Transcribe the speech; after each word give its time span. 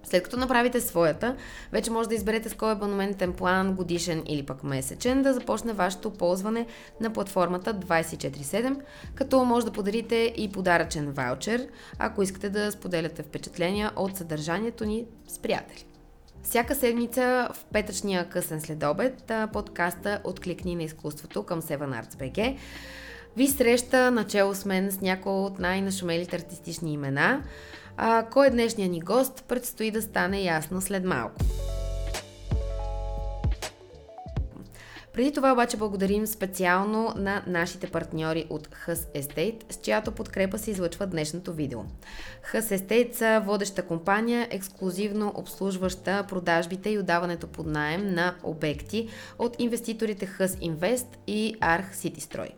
след 0.05 0.23
като 0.23 0.37
направите 0.37 0.81
своята, 0.81 1.37
вече 1.73 1.91
може 1.91 2.09
да 2.09 2.15
изберете 2.15 2.49
с 2.49 2.55
кой 2.55 2.73
абонаментен 2.73 3.33
план, 3.33 3.75
годишен 3.75 4.23
или 4.27 4.43
пък 4.43 4.65
месечен, 4.65 5.23
да 5.23 5.33
започне 5.33 5.73
вашето 5.73 6.11
ползване 6.11 6.67
на 7.01 7.11
платформата 7.11 7.75
24-7, 7.75 8.81
като 9.15 9.45
може 9.45 9.67
да 9.67 9.73
подарите 9.73 10.35
и 10.37 10.53
подаръчен 10.53 11.13
ваучер, 11.13 11.69
ако 11.99 12.23
искате 12.23 12.49
да 12.49 12.73
споделяте 12.73 13.23
впечатления 13.23 13.91
от 13.97 14.17
съдържанието 14.17 14.85
ни 14.85 15.05
с 15.29 15.39
приятели. 15.39 15.85
Всяка 16.43 16.75
седмица 16.75 17.49
в 17.53 17.65
петъчния 17.73 18.29
късен 18.29 18.61
следобед 18.61 19.33
подкаста 19.53 20.21
Откликни 20.25 20.77
на 20.77 20.83
изкуството 20.83 21.43
към 21.43 21.63
Seven 21.63 22.03
Arts 22.03 22.15
BG 22.15 22.57
ви 23.37 23.47
среща 23.47 24.11
начало 24.11 24.55
с 24.55 24.65
мен 24.65 24.91
с 24.91 25.01
някои 25.01 25.33
от 25.33 25.59
най-нашумелите 25.59 26.37
артистични 26.37 26.93
имена– 26.93 27.43
а, 27.97 28.27
кой 28.31 28.47
е 28.47 28.51
днешният 28.51 28.93
ни 28.93 29.01
гост, 29.01 29.45
предстои 29.49 29.91
да 29.91 30.03
стане 30.03 30.43
ясно 30.43 30.81
след 30.81 31.05
малко. 31.05 31.37
Преди 35.15 35.33
това 35.33 35.53
обаче 35.53 35.77
благодарим 35.77 36.27
специално 36.27 37.13
на 37.17 37.43
нашите 37.47 37.87
партньори 37.87 38.47
от 38.51 38.69
Hus 38.69 39.21
Estate, 39.21 39.73
с 39.73 39.77
чиято 39.77 40.13
подкрепа 40.13 40.59
се 40.59 40.71
излъчва 40.71 41.07
днешното 41.07 41.53
видео. 41.53 41.81
Hus 42.53 42.77
Estate 42.77 43.13
са 43.13 43.43
водеща 43.45 43.87
компания, 43.87 44.49
ексклюзивно 44.51 45.33
обслужваща 45.35 46.25
продажбите 46.29 46.91
и 46.91 46.99
отдаването 46.99 47.47
под 47.47 47.67
найем 47.67 48.15
на 48.15 48.35
обекти 48.43 49.09
от 49.39 49.57
инвеститорите 49.59 50.27
Hus 50.27 50.73
Invest 50.73 51.07
и 51.27 51.57
Arch 51.61 51.93
City 51.93 52.21
Строй. 52.21 52.49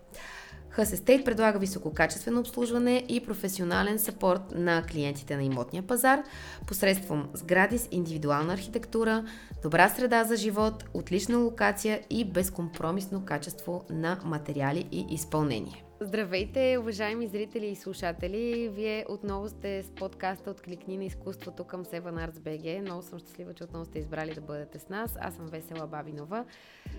Hus 0.77 0.95
Estate 0.95 1.25
предлага 1.25 1.59
висококачествено 1.59 2.41
обслужване 2.41 3.05
и 3.09 3.21
професионален 3.21 3.99
сапорт 3.99 4.43
на 4.55 4.83
клиентите 4.83 5.37
на 5.37 5.45
имотния 5.45 5.83
пазар 5.83 6.23
посредством 6.67 7.29
сгради 7.35 7.79
с 7.79 7.89
индивидуална 7.91 8.53
архитектура, 8.53 9.25
добра 9.63 9.89
среда 9.89 10.25
за 10.25 10.37
живот, 10.37 10.85
отлична 10.95 11.39
локация 11.39 12.03
и 12.11 12.25
безкомпромисно 12.25 13.25
качество 13.25 13.85
на 13.91 14.21
материали 14.25 14.89
и 14.93 15.07
изпълнение. 15.11 15.86
Здравейте, 16.01 16.79
уважаеми 16.81 17.27
зрители 17.27 17.67
и 17.67 17.77
слушатели! 17.77 18.69
Вие 18.69 19.05
отново 19.09 19.49
сте 19.49 19.83
с 19.83 19.91
подкаста 19.91 20.51
от 20.51 20.61
Кликни 20.61 20.97
на 20.97 21.05
изкуството 21.05 21.65
към 21.65 21.85
Seven 21.85 22.31
Arts 22.31 22.39
BG. 22.39 22.81
Много 22.81 23.03
съм 23.03 23.19
щастлива, 23.19 23.55
че 23.55 23.65
отново 23.65 23.85
сте 23.85 23.99
избрали 23.99 24.35
да 24.35 24.41
бъдете 24.41 24.79
с 24.79 24.89
нас. 24.89 25.17
Аз 25.21 25.35
съм 25.35 25.47
Весела 25.47 25.87
Бабинова. 25.87 26.45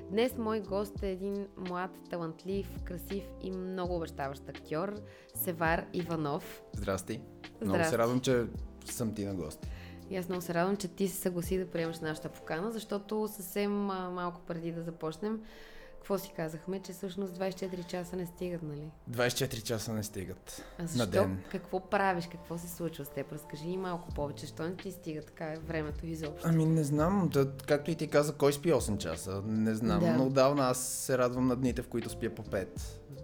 Днес 0.10 0.38
мой 0.38 0.62
гост 0.62 1.04
е 1.04 1.12
един 1.12 1.48
млад, 1.58 1.92
талантлив, 2.10 2.68
красив 2.84 3.24
и 3.42 3.52
много 3.52 3.96
обещаващ 3.96 4.50
актьор 4.50 4.96
Севар 5.36 5.86
Иванов. 5.94 6.62
Здрасти! 6.74 7.22
Здрасти. 7.44 7.66
Много 7.66 7.84
се 7.84 7.98
радвам, 7.98 8.20
че 8.20 8.46
съм 8.86 9.16
ти 9.16 9.26
на 9.26 9.36
гост. 9.36 9.68
И 10.10 10.18
аз 10.18 10.30
много 10.30 10.42
се 10.42 10.54
радвам, 10.54 10.78
че 10.78 10.88
ти 10.88 11.08
се 11.08 11.18
съгласи 11.18 11.58
да 11.58 11.68
приемаш 11.68 12.00
нашата 12.00 12.30
покана, 12.30 12.72
защото 12.72 13.28
съвсем 13.28 13.72
малко 13.72 14.42
преди 14.48 14.72
да 14.72 14.82
започнем, 14.82 15.42
какво 16.08 16.18
си 16.18 16.32
казахме, 16.36 16.80
че 16.80 16.94
всъщност 16.94 17.34
24 17.34 17.88
часа 17.88 18.16
не 18.16 18.26
стигат, 18.26 18.64
нали? 18.64 18.92
24 19.12 19.64
часа 19.64 19.94
не 19.94 20.04
стигат 20.04 20.64
а 20.80 20.88
защо? 20.88 20.98
на 21.00 21.08
ден. 21.08 21.44
Какво 21.52 21.80
правиш? 21.80 22.28
Какво 22.32 22.58
се 22.58 22.70
случва 22.70 23.06
с 23.06 23.10
теб? 23.10 23.32
Разкажи 23.32 23.68
ни 23.68 23.78
малко 23.78 24.14
повече. 24.14 24.48
Що 24.48 24.64
не 24.64 24.76
ти 24.76 24.92
стига 24.92 25.22
така 25.22 25.56
времето 25.68 26.06
изобщо? 26.06 26.48
Ами 26.48 26.66
не 26.66 26.84
знам. 26.84 27.30
Да, 27.34 27.52
както 27.68 27.92
и 27.92 27.96
ти 27.96 28.08
каза, 28.08 28.34
кой 28.34 28.54
спи 28.54 28.74
8 28.74 28.98
часа? 28.98 29.42
Не 29.46 29.76
знам. 29.76 30.00
Да. 30.00 30.14
Но 30.14 30.26
отдавна 30.26 30.64
аз 30.64 30.78
се 30.78 31.18
радвам 31.18 31.48
на 31.48 31.56
дните, 31.56 31.82
в 31.82 31.88
които 31.88 32.10
спя 32.10 32.30
по 32.30 32.44
5. 32.44 32.68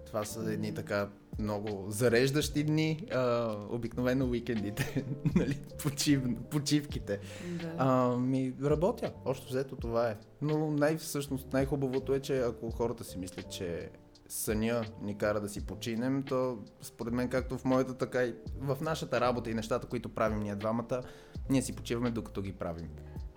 Това 0.05 0.25
са 0.25 0.53
едни 0.53 0.73
така 0.73 1.09
много 1.39 1.85
зареждащи 1.89 2.63
дни, 2.63 3.07
а, 3.11 3.55
обикновено 3.69 4.25
уикендите, 4.25 5.05
нали, 5.35 5.59
почив, 5.83 6.21
почивките. 6.49 7.19
Да. 7.61 7.73
А, 7.77 8.17
ми 8.17 8.53
работя, 8.63 9.13
още 9.25 9.47
взето 9.49 9.75
това 9.75 10.09
е. 10.09 10.17
Но 10.41 10.71
най- 10.71 10.97
всъщност 10.97 11.53
най-хубавото 11.53 12.13
е, 12.13 12.19
че 12.19 12.37
ако 12.39 12.71
хората 12.71 13.03
си 13.03 13.17
мислят, 13.17 13.51
че 13.51 13.89
съня 14.29 14.85
ни 15.01 15.17
кара 15.17 15.41
да 15.41 15.49
си 15.49 15.65
починем, 15.65 16.23
то 16.23 16.57
според 16.81 17.13
мен 17.13 17.29
както 17.29 17.57
в 17.57 17.65
моята, 17.65 17.93
така 17.93 18.23
и 18.23 18.35
в 18.59 18.77
нашата 18.81 19.21
работа 19.21 19.49
и 19.49 19.53
нещата, 19.53 19.87
които 19.87 20.09
правим 20.09 20.39
ние 20.39 20.55
двамата, 20.55 21.01
ние 21.49 21.61
си 21.61 21.75
почиваме 21.75 22.11
докато 22.11 22.41
ги 22.41 22.53
правим. 22.53 22.89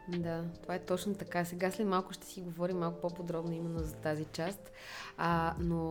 Да, 0.09 0.44
това 0.62 0.75
е 0.75 0.78
точно 0.78 1.15
така. 1.15 1.44
Сега 1.44 1.71
след 1.71 1.87
малко 1.87 2.12
ще 2.12 2.27
си 2.27 2.41
говорим 2.41 2.78
малко 2.78 3.00
по-подробно 3.00 3.53
именно 3.53 3.78
за 3.78 3.94
тази 3.94 4.25
част. 4.25 4.72
А, 5.17 5.55
но 5.61 5.91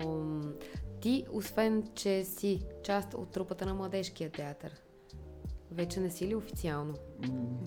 ти, 1.02 1.26
освен, 1.32 1.84
че 1.96 2.24
си 2.24 2.62
част 2.84 3.14
от 3.14 3.32
трупата 3.32 3.66
на 3.66 3.74
Младежкия 3.74 4.30
театър, 4.30 4.72
вече 5.72 6.00
не 6.00 6.10
си 6.10 6.28
ли 6.28 6.36
официално? 6.36 6.94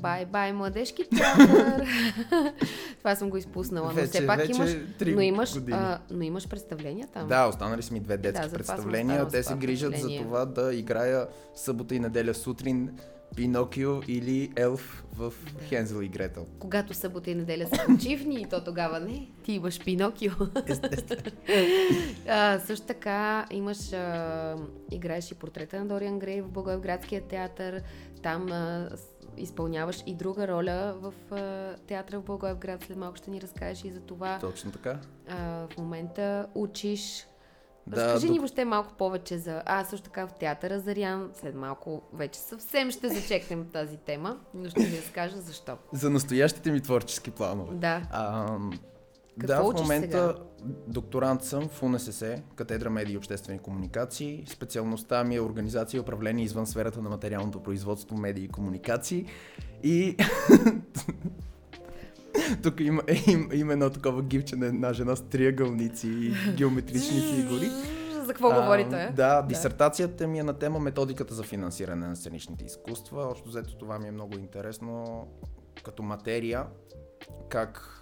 Бай-бай, 0.03 0.53
младежки 0.53 1.05
театър! 1.11 1.89
Това 2.99 3.17
съм 3.17 3.31
го 3.31 3.37
изпуснала, 3.37 3.93
но 3.97 4.07
все 4.07 4.27
пак 4.27 4.49
имаш, 4.49 4.77
но 5.07 5.21
имаш, 5.21 5.57
а, 5.71 5.99
но 6.11 6.23
имаш 6.23 6.49
представления 6.49 7.09
там. 7.13 7.29
Да, 7.29 7.47
останали 7.47 7.83
са 7.83 7.93
ми 7.93 8.01
две 8.01 8.17
детски 8.17 8.49
да, 8.49 8.53
представления. 8.53 9.29
Те 9.29 9.43
се 9.43 9.55
грижат 9.55 9.97
за 9.97 10.09
това 10.19 10.45
да 10.45 10.75
играя 10.75 11.27
събота 11.55 11.95
и 11.95 12.01
неделя 12.01 12.35
сутрин 12.35 12.99
Пинокио 13.37 14.01
или 14.09 14.53
Елф 14.57 15.05
в 15.17 15.33
Хензел 15.69 16.03
и 16.03 16.09
Гретел. 16.09 16.47
Когато 16.59 16.95
събота 16.95 17.31
и 17.31 17.35
неделя 17.35 17.67
са 17.67 17.87
почивни, 17.87 18.47
то 18.51 18.65
тогава 18.65 19.01
не, 19.01 19.29
ти 19.43 19.53
имаш 19.53 19.85
Пинокио. 19.85 20.33
а, 22.29 22.59
също 22.59 22.87
така 22.87 23.47
имаш, 23.51 23.93
а, 23.93 24.57
играеш 24.93 25.31
и 25.31 25.35
портрета 25.35 25.79
на 25.79 25.87
Дориан 25.87 26.19
Грей 26.19 26.41
в 26.41 26.49
Благоевградския 26.49 27.23
театър, 27.23 27.83
там 28.23 28.53
а, 28.53 28.89
изпълняваш 29.37 30.03
и 30.07 30.15
друга 30.15 30.49
роля 30.49 30.95
в 31.01 31.15
а, 31.35 31.77
театъра 31.87 32.21
в 32.21 32.25
Благоевград, 32.25 32.83
след 32.83 32.97
малко 32.97 33.17
ще 33.17 33.31
ни 33.31 33.41
разкажеш 33.41 33.85
и 33.85 33.91
за 33.91 34.01
това. 34.01 34.39
Точно 34.41 34.73
така. 34.73 35.01
А, 35.29 35.67
в 35.67 35.79
момента 35.79 36.47
учиш 36.55 37.28
да, 37.89 38.07
Разкажи 38.07 38.27
док... 38.27 38.33
ни 38.33 38.39
въобще 38.39 38.65
малко 38.65 38.93
повече 38.99 39.39
за... 39.39 39.63
А, 39.67 39.85
също 39.85 40.05
така 40.05 40.27
в 40.27 40.33
театъра 40.33 40.81
Зарян. 40.81 41.31
След 41.35 41.55
малко 41.55 42.03
вече 42.13 42.41
съвсем 42.41 42.91
ще 42.91 43.09
зачекнем 43.09 43.67
тази 43.73 43.97
тема, 43.97 44.37
но 44.55 44.71
ще 44.71 44.85
ви 44.85 44.97
разкажа 44.97 45.37
защо. 45.37 45.77
За 45.93 46.11
настоящите 46.11 46.71
ми 46.71 46.81
творчески 46.81 47.31
планове. 47.31 47.75
Да. 47.75 48.03
А, 48.13 48.59
да, 49.47 49.63
в 49.63 49.73
момента 49.73 50.35
сега? 50.37 50.75
докторант 50.87 51.45
съм 51.45 51.69
в 51.69 51.83
УНСС, 51.83 52.43
катедра 52.55 52.91
медии 52.91 53.15
и 53.15 53.17
обществени 53.17 53.59
комуникации. 53.59 54.45
Специалността 54.49 55.25
ми 55.25 55.37
е 55.37 55.41
организация 55.41 55.99
и 55.99 56.01
управление 56.01 56.45
извън 56.45 56.67
сферата 56.67 57.03
на 57.03 57.11
материалното 57.11 57.63
производство, 57.63 58.17
медии 58.17 58.45
и 58.45 58.49
комуникации. 58.49 59.27
И 59.83 60.17
Тук 62.63 62.81
има, 62.81 63.03
има, 63.27 63.55
има 63.55 63.73
едно 63.73 63.91
такова 63.91 64.23
гифче 64.23 64.57
на 64.57 64.67
една 64.67 64.93
жена 64.93 65.17
с 65.17 65.23
триъгълници 65.23 66.09
и 66.09 66.53
геометрични 66.57 67.21
фигури. 67.21 67.71
За 68.25 68.35
какво 68.35 68.49
говори 68.49 68.87
той? 68.91 69.11
Да, 69.11 69.43
дисертацията 69.43 70.27
ми 70.27 70.39
е 70.39 70.43
на 70.43 70.53
тема 70.53 70.79
методиката 70.79 71.35
за 71.35 71.43
финансиране 71.43 72.07
на 72.07 72.17
сценичните 72.17 72.65
изкуства. 72.65 73.23
Общо 73.31 73.49
взето 73.49 73.77
това 73.77 73.99
ми 73.99 74.09
е 74.09 74.11
много 74.11 74.35
интересно 74.35 75.27
като 75.85 76.03
материя, 76.03 76.67
как 77.49 77.99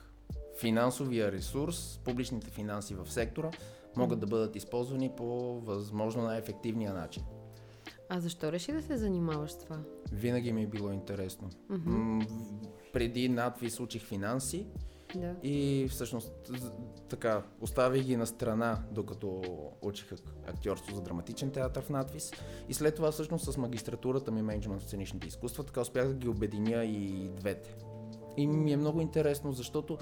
финансовия 0.60 1.32
ресурс, 1.32 2.00
публичните 2.04 2.50
финанси 2.50 2.94
в 2.94 3.12
сектора 3.12 3.50
могат 3.96 4.20
да 4.20 4.26
бъдат 4.26 4.56
използвани 4.56 5.10
по 5.16 5.60
възможно 5.60 6.22
най-ефективния 6.22 6.94
начин. 6.94 7.22
А 8.08 8.20
защо 8.20 8.52
реши 8.52 8.72
да 8.72 8.82
се 8.82 8.96
занимаваш 8.96 9.50
с 9.50 9.58
това? 9.58 9.78
Винаги 10.12 10.52
ми 10.52 10.62
е 10.62 10.66
било 10.66 10.92
интересно. 10.92 11.50
Mm-hmm. 11.70 12.28
преди 12.92 13.28
надвис 13.28 13.80
учих 13.80 14.02
финанси 14.02 14.66
Да. 15.14 15.34
И 15.42 15.86
всъщност 15.90 16.32
така, 17.08 17.42
оставих 17.60 18.04
ги 18.04 18.16
на 18.16 18.26
страна, 18.26 18.82
докато 18.90 19.42
учих 19.82 20.12
актьорство 20.46 20.96
за 20.96 21.02
драматичен 21.02 21.50
театър 21.50 21.82
в 21.82 21.90
надвис. 21.90 22.32
И 22.68 22.74
след 22.74 22.94
това 22.94 23.10
всъщност 23.10 23.52
с 23.52 23.56
магистратурата 23.56 24.30
ми 24.30 24.42
менеджмент 24.42 24.82
в 24.82 24.84
сценичните 24.84 25.26
изкуства, 25.26 25.64
така 25.64 25.80
успях 25.80 26.08
да 26.08 26.14
ги 26.14 26.28
обединя 26.28 26.84
и 26.84 27.28
двете. 27.28 27.76
И 28.36 28.46
ми 28.46 28.72
е 28.72 28.76
много 28.76 29.00
интересно, 29.00 29.52
защото 29.52 29.98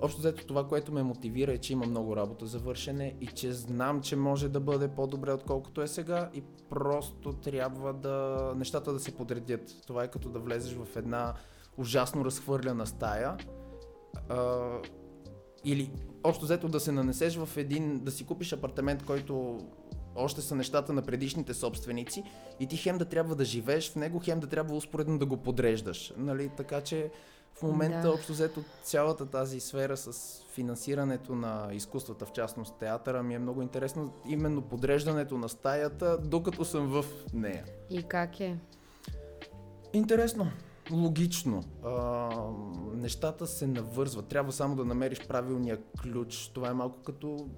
Общо 0.00 0.18
взето 0.18 0.46
това, 0.46 0.68
което 0.68 0.92
ме 0.92 1.02
мотивира 1.02 1.52
е, 1.52 1.58
че 1.58 1.72
има 1.72 1.86
много 1.86 2.16
работа 2.16 2.46
за 2.46 2.58
вършене 2.58 3.14
и 3.20 3.26
че 3.26 3.52
знам, 3.52 4.00
че 4.00 4.16
може 4.16 4.48
да 4.48 4.60
бъде 4.60 4.88
по-добре 4.88 5.32
отколкото 5.32 5.82
е 5.82 5.86
сега 5.86 6.30
и 6.34 6.42
просто 6.70 7.32
трябва 7.32 7.92
да 7.92 8.52
нещата 8.56 8.92
да 8.92 9.00
се 9.00 9.16
подредят. 9.16 9.74
Това 9.86 10.04
е 10.04 10.10
като 10.10 10.28
да 10.28 10.38
влезеш 10.38 10.74
в 10.74 10.96
една 10.96 11.34
ужасно 11.76 12.24
разхвърляна 12.24 12.86
стая 12.86 13.36
а, 14.28 14.60
или 15.64 15.90
общо 16.24 16.44
взето 16.44 16.68
да 16.68 16.80
се 16.80 16.92
нанесеш 16.92 17.36
в 17.36 17.56
един, 17.56 17.98
да 17.98 18.10
си 18.10 18.26
купиш 18.26 18.52
апартамент, 18.52 19.04
който 19.04 19.58
още 20.16 20.40
са 20.40 20.54
нещата 20.54 20.92
на 20.92 21.02
предишните 21.02 21.54
собственици 21.54 22.22
и 22.60 22.66
ти 22.66 22.76
хем 22.76 22.98
да 22.98 23.04
трябва 23.04 23.34
да 23.34 23.44
живееш 23.44 23.90
в 23.90 23.96
него, 23.96 24.20
хем 24.24 24.40
да 24.40 24.46
трябва 24.46 24.76
успоредно 24.76 25.18
да 25.18 25.26
го 25.26 25.36
подреждаш. 25.36 26.12
Нали? 26.16 26.50
Така 26.56 26.80
че 26.80 27.10
в 27.54 27.62
момента, 27.62 28.00
да. 28.00 28.14
общо 28.14 28.32
взето, 28.32 28.64
цялата 28.82 29.26
тази 29.26 29.60
сфера 29.60 29.96
с 29.96 30.40
финансирането 30.52 31.34
на 31.34 31.68
изкуствата, 31.72 32.26
в 32.26 32.32
частност 32.32 32.74
театъра, 32.78 33.22
ми 33.22 33.34
е 33.34 33.38
много 33.38 33.62
интересно. 33.62 34.12
Именно 34.28 34.62
подреждането 34.62 35.38
на 35.38 35.48
стаята, 35.48 36.18
докато 36.18 36.64
съм 36.64 36.86
в 36.86 37.04
нея. 37.34 37.64
И 37.90 38.02
как 38.02 38.40
е? 38.40 38.58
Интересно. 39.92 40.50
Логично. 40.90 41.62
А, 41.84 42.30
нещата 42.94 43.46
се 43.46 43.66
навързват. 43.66 44.26
Трябва 44.26 44.52
само 44.52 44.76
да 44.76 44.84
намериш 44.84 45.26
правилния 45.26 45.78
ключ. 46.02 46.50
Това 46.54 46.68
е 46.68 46.74
малко 46.74 47.02
като 47.02 47.48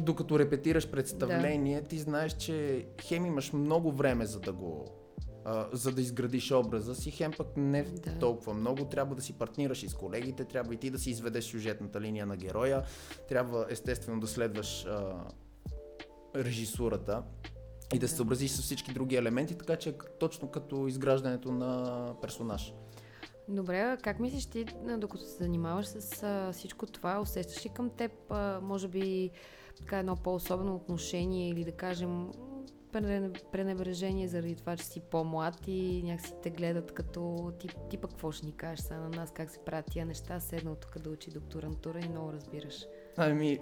докато 0.00 0.38
репетираш 0.38 0.90
представление, 0.90 1.80
да. 1.80 1.88
ти 1.88 1.98
знаеш, 1.98 2.32
че 2.32 2.86
хем 3.02 3.26
имаш 3.26 3.52
много 3.52 3.92
време 3.92 4.26
за 4.26 4.40
да 4.40 4.52
го 4.52 4.99
а, 5.44 5.68
за 5.72 5.92
да 5.92 6.00
изградиш 6.00 6.52
образа 6.52 6.94
си, 6.94 7.10
хем 7.10 7.32
пък 7.38 7.56
не 7.56 7.82
да. 7.82 8.18
толкова 8.18 8.54
много. 8.54 8.84
Трябва 8.84 9.14
да 9.14 9.22
си 9.22 9.32
партнираш 9.32 9.82
и 9.82 9.88
с 9.88 9.94
колегите, 9.94 10.44
трябва 10.44 10.74
и 10.74 10.76
ти 10.76 10.90
да 10.90 10.98
си 10.98 11.10
изведеш 11.10 11.44
сюжетната 11.44 12.00
линия 12.00 12.26
на 12.26 12.36
героя, 12.36 12.82
трябва 13.28 13.66
естествено 13.68 14.20
да 14.20 14.26
следваш 14.26 14.86
а, 14.86 15.24
режисурата 16.36 17.22
и 17.94 17.98
да 17.98 18.08
се 18.08 18.16
съобразиш 18.16 18.50
с 18.50 18.62
всички 18.62 18.92
други 18.92 19.16
елементи, 19.16 19.58
така 19.58 19.76
че 19.76 19.94
точно 20.20 20.50
като 20.50 20.86
изграждането 20.86 21.52
на 21.52 22.14
персонаж. 22.22 22.74
Добре, 23.48 23.98
как 24.02 24.20
мислиш 24.20 24.46
ти, 24.46 24.66
докато 24.98 25.24
се 25.24 25.36
занимаваш 25.36 25.86
с 25.86 26.22
а, 26.22 26.52
всичко 26.52 26.86
това, 26.86 27.20
усещаш 27.20 27.64
ли 27.64 27.68
към 27.68 27.90
теб, 27.90 28.12
а, 28.30 28.60
може 28.62 28.88
би, 28.88 29.30
така 29.78 29.98
едно 29.98 30.16
по-особено 30.16 30.74
отношение 30.74 31.48
или 31.48 31.64
да 31.64 31.72
кажем 31.72 32.30
пренебрежение 33.52 34.28
заради 34.28 34.54
това, 34.54 34.76
че 34.76 34.84
си 34.84 35.00
по-млад 35.00 35.54
и 35.66 36.02
някакси 36.02 36.34
те 36.42 36.50
гледат 36.50 36.92
като 36.92 37.52
ти, 37.58 37.68
ти 37.90 37.96
пък 37.96 38.10
какво 38.10 38.32
ще 38.32 38.46
ни 38.46 38.52
кажеш 38.52 38.80
сега 38.80 39.00
на 39.00 39.08
нас, 39.08 39.30
как 39.30 39.50
се 39.50 39.58
правят 39.58 39.86
тия 39.90 40.06
неща, 40.06 40.40
седнал 40.40 40.74
тук 40.74 40.98
да 40.98 41.10
учи 41.10 41.30
докторантура 41.30 42.00
и 42.00 42.08
много 42.08 42.32
разбираш. 42.32 42.86
Ами, 43.16 43.58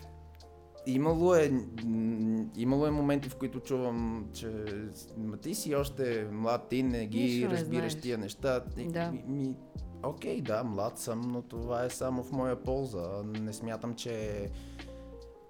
имало 0.86 1.34
е, 1.34 1.52
имало 2.56 2.86
е 2.86 2.90
моменти, 2.90 3.28
в 3.28 3.36
които 3.36 3.60
чувам, 3.60 4.28
че 4.32 4.64
ма 5.16 5.36
ти 5.36 5.54
си 5.54 5.74
още 5.74 6.28
млад, 6.32 6.68
ти 6.68 6.82
не 6.82 7.06
ги 7.06 7.22
Нищо 7.22 7.50
разбираш 7.50 7.94
не 7.94 8.00
тия 8.00 8.18
неща. 8.18 8.64
Да. 8.76 9.12
Ми, 9.12 9.24
ми, 9.26 9.54
окей, 10.02 10.40
да, 10.40 10.64
млад 10.64 10.98
съм, 10.98 11.20
но 11.20 11.42
това 11.42 11.84
е 11.84 11.90
само 11.90 12.22
в 12.22 12.32
моя 12.32 12.62
полза. 12.62 13.22
Не 13.24 13.52
смятам, 13.52 13.94
че 13.94 14.46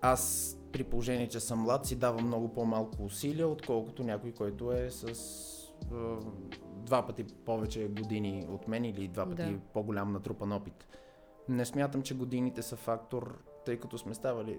аз 0.00 0.56
при 0.72 0.84
положение, 0.84 1.28
че 1.28 1.40
съм 1.40 1.60
млад, 1.60 1.86
си 1.86 1.96
давам 1.96 2.26
много 2.26 2.54
по-малко 2.54 3.04
усилия, 3.04 3.48
отколкото 3.48 4.04
някой, 4.04 4.32
който 4.32 4.72
е 4.72 4.90
с 4.90 5.04
е, 5.82 5.94
два 6.76 7.06
пъти 7.06 7.24
повече 7.24 7.88
години 7.88 8.46
от 8.50 8.68
мен 8.68 8.84
или 8.84 9.08
два 9.08 9.26
пъти 9.26 9.52
да. 9.52 9.58
по-голям 9.72 10.12
натрупан 10.12 10.52
опит. 10.52 10.86
Не 11.48 11.64
смятам, 11.64 12.02
че 12.02 12.16
годините 12.16 12.62
са 12.62 12.76
фактор, 12.76 13.38
тъй 13.64 13.76
като 13.76 13.98
сме 13.98 14.14
ставали. 14.14 14.58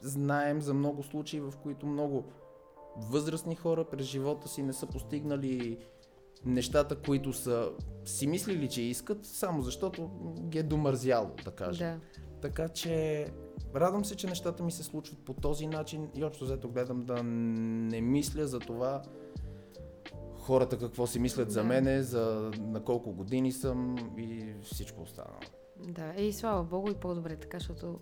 Знаем 0.00 0.62
за 0.62 0.74
много 0.74 1.02
случаи, 1.02 1.40
в 1.40 1.52
които 1.62 1.86
много 1.86 2.24
възрастни 2.96 3.54
хора 3.54 3.84
през 3.84 4.06
живота 4.06 4.48
си 4.48 4.62
не 4.62 4.72
са 4.72 4.86
постигнали 4.86 5.78
нещата, 6.44 6.96
които 6.96 7.32
са 7.32 7.70
си 8.04 8.26
мислили, 8.26 8.68
че 8.68 8.82
искат, 8.82 9.24
само 9.24 9.62
защото 9.62 10.10
ги 10.40 10.58
е 10.58 10.62
домързяло, 10.62 11.30
да 11.44 11.50
кажем. 11.50 12.00
Да. 12.00 12.20
Така 12.40 12.68
че 12.68 13.26
радвам 13.74 14.04
се, 14.04 14.16
че 14.16 14.26
нещата 14.26 14.62
ми 14.62 14.72
се 14.72 14.82
случват 14.82 15.18
по 15.18 15.34
този 15.34 15.66
начин 15.66 16.08
и 16.14 16.24
общо 16.24 16.44
взето 16.44 16.68
гледам 16.68 17.00
да 17.04 17.22
не 17.22 18.00
мисля 18.00 18.46
за 18.46 18.58
това 18.58 19.02
хората 20.38 20.78
какво 20.78 21.06
си 21.06 21.18
мислят 21.18 21.48
да. 21.48 21.52
за 21.52 21.64
мене, 21.64 22.02
за 22.02 22.50
на 22.58 22.84
колко 22.84 23.12
години 23.12 23.52
съм 23.52 23.96
и 24.18 24.54
всичко 24.62 25.02
останало. 25.02 25.40
Да, 25.88 26.14
и 26.18 26.32
слава 26.32 26.64
Богу 26.64 26.90
и 26.90 26.94
по-добре 26.94 27.36
така, 27.36 27.58
защото 27.58 27.98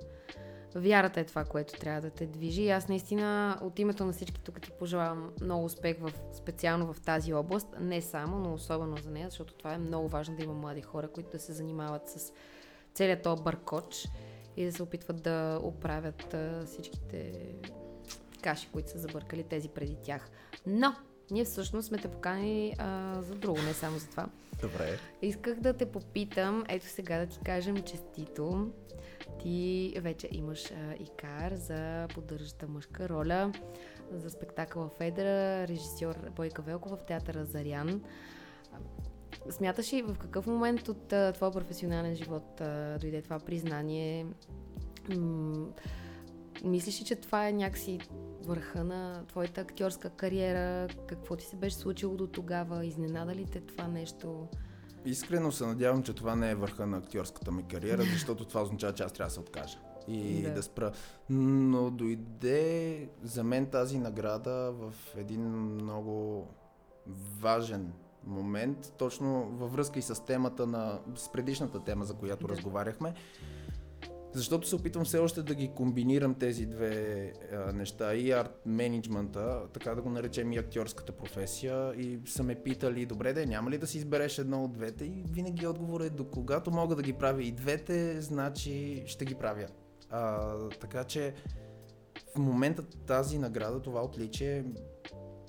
вярата 0.75 1.21
е 1.21 1.25
това, 1.25 1.45
което 1.45 1.81
трябва 1.81 2.01
да 2.01 2.11
те 2.11 2.27
движи. 2.27 2.63
И 2.63 2.71
аз 2.71 2.89
наистина 2.89 3.59
от 3.63 3.79
името 3.79 4.05
на 4.05 4.13
всички 4.13 4.41
тук 4.41 4.61
ти 4.61 4.71
пожелавам 4.71 5.33
много 5.41 5.65
успех 5.65 5.97
в, 6.01 6.13
специално 6.33 6.93
в 6.93 7.01
тази 7.01 7.35
област. 7.35 7.69
Не 7.81 8.03
само, 8.03 8.39
но 8.39 8.55
особено 8.55 8.97
за 8.97 9.11
нея, 9.11 9.31
защото 9.31 9.55
това 9.55 9.75
е 9.75 9.79
много 9.79 10.09
важно 10.09 10.37
да 10.37 10.43
има 10.43 10.55
млади 10.55 10.83
хора, 10.83 11.09
които 11.09 11.31
да 11.31 11.39
се 11.39 11.53
занимават 11.53 12.09
с 12.09 12.33
целият 12.95 13.23
този 13.23 13.43
бъркоч 13.43 14.09
и 14.57 14.65
да 14.65 14.73
се 14.73 14.83
опитват 14.83 15.23
да 15.23 15.61
оправят 15.63 16.35
а, 16.35 16.65
всичките 16.67 17.33
каши, 18.43 18.69
които 18.73 18.91
са 18.91 18.99
забъркали 18.99 19.43
тези 19.43 19.69
преди 19.69 19.97
тях. 20.03 20.31
Но, 20.67 20.95
ние 21.31 21.45
всъщност 21.45 21.89
сме 21.89 21.99
те 21.99 22.09
поканили 22.09 22.75
а, 22.79 23.23
за 23.23 23.35
друго, 23.35 23.59
не 23.63 23.73
само 23.73 23.99
за 23.99 24.07
това. 24.07 24.27
Добре. 24.63 24.99
Исках 25.23 25.61
да 25.61 25.73
те 25.73 25.87
попитам, 25.87 26.65
ето 26.69 26.87
сега 26.87 27.19
да 27.19 27.27
ти 27.27 27.39
кажем 27.45 27.83
честито. 27.83 28.71
Ти 29.43 29.95
вече 30.01 30.29
имаш 30.33 30.71
а, 30.71 30.95
икар 31.01 31.55
за 31.55 32.09
поддържаща 32.15 32.69
мъжка 32.69 33.09
роля 33.09 33.53
за 34.13 34.31
спектакъла 34.31 34.89
Федра, 34.89 35.69
режисьор 35.69 36.31
Бойка 36.37 36.63
Велкова 36.63 36.97
в 36.97 37.05
театъра 37.05 37.45
Зарян. 37.45 38.03
Смяташ 39.51 39.93
ли 39.93 40.03
в 40.03 40.17
какъв 40.19 40.47
момент 40.47 40.89
от 40.89 41.13
а, 41.13 41.33
твоя 41.33 41.53
професионален 41.53 42.15
живот 42.15 42.61
а, 42.61 42.99
дойде 42.99 43.23
това 43.23 43.39
признание? 43.39 44.27
М- 45.17 45.67
мислиш 46.65 47.01
ли, 47.01 47.05
че 47.05 47.17
това 47.17 47.49
е 47.49 47.53
някакси 47.53 48.01
върха 48.45 48.85
на 48.85 49.25
твоята 49.27 49.61
актьорска 49.61 50.11
кариера? 50.11 50.89
Какво 51.07 51.37
ти 51.37 51.45
се 51.45 51.57
беше 51.57 51.77
случило 51.77 52.17
до 52.17 52.27
тогава? 52.27 52.87
Изненада 52.87 53.35
ли 53.35 53.47
те 53.53 53.61
това 53.61 53.89
нещо? 53.89 54.49
Искрено 55.05 55.53
се 55.53 55.67
надявам, 55.67 56.03
че 56.03 56.13
това 56.13 56.37
не 56.37 56.51
е 56.51 56.55
върха 56.55 56.87
на 56.87 56.97
актьорската 56.97 57.53
ми 57.53 57.69
кариера, 57.69 58.03
защото 58.13 58.45
това 58.45 58.63
означава, 58.63 58.93
че 58.93 59.03
аз 59.03 59.13
трябва 59.13 59.29
да 59.29 59.35
се 59.35 59.41
откажа 59.41 59.79
и 60.09 60.43
да. 60.43 60.55
да 60.55 60.63
спра. 60.63 60.93
Но 61.31 61.91
дойде 61.91 63.09
за 63.23 63.45
мен 63.45 63.67
тази 63.67 63.99
награда 63.99 64.73
в 64.73 64.95
един 65.17 65.41
много 65.51 66.47
важен 67.41 67.93
момент, 68.27 68.93
точно 68.99 69.51
във 69.51 69.73
връзка 69.73 69.99
и 69.99 70.03
с 70.03 70.25
темата 70.25 70.67
на, 70.67 71.01
с 71.17 71.33
предишната 71.33 71.85
тема, 71.85 72.05
за 72.05 72.15
която 72.15 72.47
да. 72.47 72.53
разговаряхме. 72.53 73.15
Защото 74.35 74.69
се 74.69 74.77
опитвам 74.77 75.05
все 75.05 75.19
още 75.19 75.43
да 75.43 75.55
ги 75.55 75.69
комбинирам 75.69 76.35
тези 76.35 76.67
две 76.67 77.33
а, 77.53 77.73
неща, 77.73 78.15
и 78.15 78.31
арт 78.31 78.63
менеджмента, 78.67 79.63
така 79.73 79.95
да 79.95 80.03
го 80.03 80.11
наречем 80.11 80.53
и 80.53 80.59
актьорската 80.59 81.13
професия. 81.13 81.95
И 81.95 82.21
са 82.27 82.43
ме 82.43 82.55
питали, 82.55 83.07
добре 83.07 83.33
де, 83.33 83.47
няма 83.47 83.71
ли 83.71 83.79
да 83.79 83.87
си 83.87 83.99
избереш 83.99 84.39
едно 84.39 84.65
от 84.65 84.73
двете? 84.73 85.05
И 85.05 85.25
винаги 85.33 85.67
отговор 85.67 86.01
е, 86.01 86.11
до 86.11 86.25
когато 86.25 86.71
мога 86.71 86.97
да 86.97 87.03
ги 87.03 87.13
правя 87.13 87.43
и 87.43 87.53
двете, 87.53 88.21
значи 88.21 89.03
ще 89.07 89.25
ги 89.25 89.35
правя. 89.35 89.67
А, 90.11 90.55
така 90.69 91.05
че 91.05 91.35
в 92.35 92.39
момента 92.39 92.83
тази 92.83 93.39
награда, 93.39 93.83
това 93.83 94.05
отличие 94.05 94.65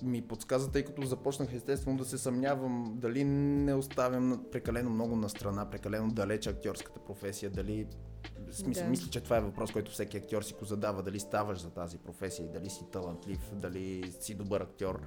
ми 0.04 0.22
подсказа, 0.22 0.70
тъй 0.70 0.84
като 0.84 1.02
започнах 1.02 1.52
естествено 1.52 1.96
да 1.96 2.04
се 2.04 2.18
съмнявам 2.18 2.94
дали 2.96 3.24
не 3.24 3.74
оставям 3.74 4.44
прекалено 4.52 4.90
много 4.90 5.16
на 5.16 5.28
страна, 5.28 5.70
прекалено 5.70 6.10
далече 6.10 6.50
актьорската 6.50 7.00
професия, 7.00 7.50
дали 7.50 7.86
смисъл, 8.50 8.84
да. 8.84 8.90
мисля, 8.90 9.10
че 9.10 9.20
това 9.20 9.36
е 9.36 9.40
въпрос, 9.40 9.72
който 9.72 9.92
всеки 9.92 10.16
актьор 10.16 10.42
си 10.42 10.54
го 10.54 10.64
задава, 10.64 11.02
дали 11.02 11.20
ставаш 11.20 11.58
за 11.58 11.70
тази 11.70 11.98
професия, 11.98 12.48
дали 12.52 12.70
си 12.70 12.84
талантлив, 12.92 13.50
дали 13.52 14.12
си 14.20 14.34
добър 14.34 14.60
актьор. 14.60 15.00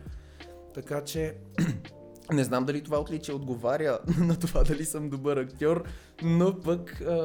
Така 0.73 1.03
че 1.03 1.37
не 2.31 2.43
знам 2.43 2.65
дали 2.65 2.83
това 2.83 2.99
отличие 2.99 3.35
отговаря 3.35 3.99
на 4.19 4.39
това 4.39 4.63
дали 4.63 4.85
съм 4.85 5.09
добър 5.09 5.37
актьор, 5.37 5.83
но 6.23 6.59
пък 6.59 7.01
а, 7.01 7.15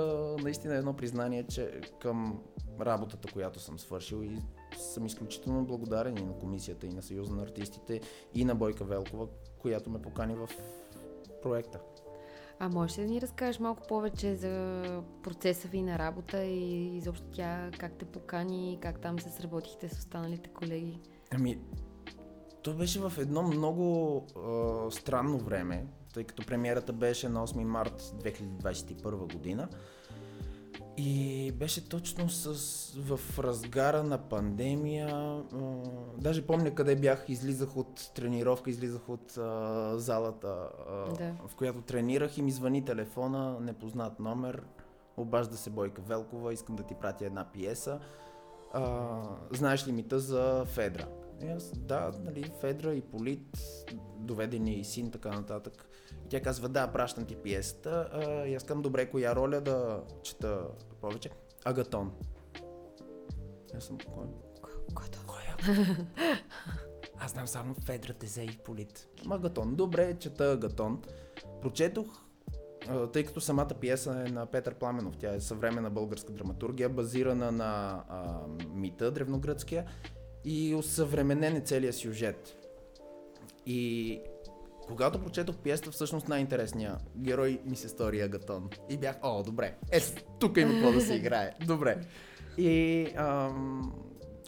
наистина 0.42 0.74
е 0.74 0.78
едно 0.78 0.96
признание, 0.96 1.46
че 1.46 1.80
към 2.00 2.40
работата, 2.80 3.32
която 3.32 3.60
съм 3.60 3.78
свършил 3.78 4.22
и 4.22 4.38
съм 4.76 5.06
изключително 5.06 5.64
благодарен 5.64 6.18
и 6.18 6.22
на 6.22 6.32
комисията, 6.32 6.86
и 6.86 6.92
на 6.92 7.02
Съюза 7.02 7.34
на 7.34 7.42
артистите, 7.42 8.00
и 8.34 8.44
на 8.44 8.54
Бойка 8.54 8.84
Велкова, 8.84 9.26
която 9.58 9.90
ме 9.90 10.02
покани 10.02 10.34
в 10.34 10.48
проекта. 11.42 11.80
А 12.58 12.68
можеш 12.68 12.98
ли 12.98 13.02
да 13.02 13.08
ни 13.08 13.20
разкажеш 13.20 13.60
малко 13.60 13.82
повече 13.88 14.34
за 14.34 14.82
процеса 15.22 15.68
ви 15.68 15.82
на 15.82 15.98
работа 15.98 16.44
и 16.44 16.96
изобщо 16.96 17.26
тя 17.32 17.70
как 17.78 17.92
те 17.98 18.04
покани, 18.04 18.78
как 18.82 19.00
там 19.00 19.18
се 19.18 19.30
сработихте 19.30 19.88
с 19.88 19.98
останалите 19.98 20.50
колеги? 20.50 21.00
Ами, 21.30 21.58
то 22.62 22.74
беше 22.74 23.00
в 23.00 23.12
едно 23.18 23.42
много 23.42 24.16
а, 24.36 24.90
странно 24.90 25.38
време, 25.38 25.86
тъй 26.14 26.24
като 26.24 26.46
премиерата 26.46 26.92
беше 26.92 27.28
на 27.28 27.46
8 27.46 27.62
март 27.62 28.02
2021 28.02 29.32
година. 29.32 29.68
И 30.96 31.52
беше 31.52 31.88
точно 31.88 32.28
с, 32.28 32.54
в 32.98 33.38
разгара 33.38 34.02
на 34.02 34.18
пандемия. 34.18 35.42
Даже 36.18 36.46
помня 36.46 36.74
къде 36.74 36.96
бях, 36.96 37.24
излизах 37.28 37.76
от 37.76 38.10
тренировка, 38.14 38.70
излизах 38.70 39.08
от 39.08 39.36
а, 39.38 39.92
залата, 39.98 40.68
а, 40.88 41.12
да. 41.12 41.34
в 41.48 41.56
която 41.56 41.82
тренирах 41.82 42.38
и 42.38 42.42
ми 42.42 42.50
звъни 42.50 42.84
телефона, 42.84 43.60
непознат 43.60 44.20
номер. 44.20 44.62
Обажда 45.16 45.56
се 45.56 45.70
Бойка 45.70 46.02
Велкова, 46.02 46.52
искам 46.52 46.76
да 46.76 46.82
ти 46.82 46.94
пратя 46.94 47.26
една 47.26 47.44
пиеса. 47.52 48.00
А, 48.72 49.20
знаеш 49.50 49.86
ли 49.86 49.92
мита 49.92 50.18
за 50.18 50.64
Федра? 50.66 51.06
И 51.42 51.46
аз, 51.46 51.72
да, 51.76 52.12
нали, 52.24 52.52
Федра 52.60 52.94
и 52.94 53.00
Полит, 53.00 53.58
доведени 54.18 54.74
и 54.74 54.84
син, 54.84 55.10
така 55.10 55.30
нататък. 55.30 55.88
И 56.26 56.28
тя 56.28 56.40
казва, 56.40 56.68
да, 56.68 56.92
пращам 56.92 57.24
ти 57.24 57.36
пиесата. 57.36 58.08
А, 58.12 58.46
и 58.46 58.54
аз 58.54 58.62
казвам, 58.62 58.82
добре, 58.82 59.10
коя 59.10 59.36
роля 59.36 59.60
да 59.60 60.02
чета 60.22 60.68
повече? 61.00 61.30
Агатон. 61.64 62.12
Аз 63.76 63.84
съм, 63.84 63.98
кой? 63.98 64.26
Кой 64.94 65.04
Кой 65.26 65.40
е? 65.42 65.74
Аз 67.18 67.30
знам 67.30 67.46
само 67.46 67.74
Федра, 67.74 68.12
Тезе 68.12 68.42
и 68.42 68.58
Полит. 68.64 69.08
Агатон. 69.30 69.74
Добре, 69.74 70.18
чета 70.18 70.52
Агатон. 70.52 71.02
Прочетох 71.60 72.22
тъй 73.12 73.24
като 73.24 73.40
самата 73.40 73.70
пиеса 73.80 74.24
е 74.26 74.30
на 74.30 74.46
Петър 74.46 74.74
Пламенов, 74.74 75.16
тя 75.16 75.34
е 75.34 75.40
съвременна 75.40 75.90
българска 75.90 76.32
драматургия, 76.32 76.88
базирана 76.88 77.52
на 77.52 78.02
а, 78.08 78.40
мита 78.74 79.10
древногръцкия 79.10 79.86
и 80.44 80.74
усъвременен 80.74 81.56
е 81.56 81.60
целият 81.60 81.94
сюжет. 81.94 82.56
И 83.66 84.20
когато 84.88 85.22
прочетох 85.22 85.56
пиеста, 85.56 85.90
всъщност 85.90 86.28
най-интересният 86.28 86.98
герой 87.16 87.60
ми 87.64 87.76
се 87.76 87.88
стори 87.88 88.20
Агатон. 88.20 88.70
И 88.90 88.96
бях, 88.96 89.16
о, 89.22 89.42
добре, 89.42 89.74
е, 89.92 90.00
тук 90.40 90.56
има 90.56 90.72
какво 90.72 90.92
да 90.92 91.00
се 91.00 91.14
играе. 91.14 91.52
Добре. 91.66 92.00
И 92.58 93.06
ам, 93.16 93.92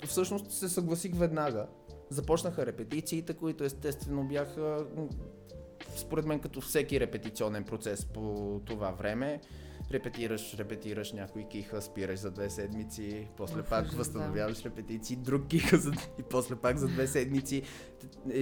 всъщност 0.06 0.50
се 0.50 0.68
съгласих 0.68 1.14
веднага. 1.14 1.66
Започнаха 2.10 2.66
репетициите, 2.66 3.34
които 3.34 3.64
естествено 3.64 4.24
бяха 4.24 4.86
според 5.96 6.26
мен 6.26 6.40
като 6.40 6.60
всеки 6.60 7.00
репетиционен 7.00 7.64
процес 7.64 8.06
по 8.06 8.60
това 8.64 8.90
време 8.90 9.40
репетираш, 9.92 10.54
репетираш, 10.54 11.12
някой 11.12 11.44
киха, 11.48 11.82
спираш 11.82 12.18
за 12.18 12.30
две 12.30 12.50
седмици, 12.50 13.28
после 13.36 13.60
Оф, 13.60 13.68
пак 13.68 13.92
възстановяваш 13.92 14.62
да. 14.62 14.68
репетиции, 14.68 15.16
друг 15.16 15.46
киха 15.46 15.76
за, 15.76 15.92
и 16.18 16.22
после 16.22 16.56
пак 16.56 16.76
за 16.78 16.88
две 16.88 17.06
седмици. 17.06 17.62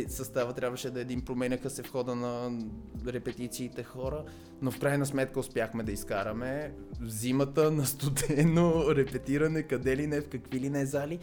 Състава 0.09 0.53
трябваше 0.53 0.91
да 0.91 1.01
един, 1.01 1.25
променяха 1.25 1.71
се 1.71 1.83
в 1.83 1.91
хода 1.91 2.15
на 2.15 2.59
репетициите 3.07 3.83
хора, 3.83 4.25
но 4.63 4.71
в 4.71 4.81
крайна 4.81 5.07
сметка 5.07 5.41
успяхме 5.41 5.83
да 5.83 5.93
изкараме 5.93 6.73
зимата 7.03 7.71
на 7.71 7.87
студено 7.87 8.85
репетиране, 8.97 9.63
къде 9.63 9.97
ли 9.97 10.07
не, 10.07 10.21
в 10.21 10.29
какви 10.29 10.61
ли 10.61 10.71
не 10.71 10.87
зали. 10.87 11.19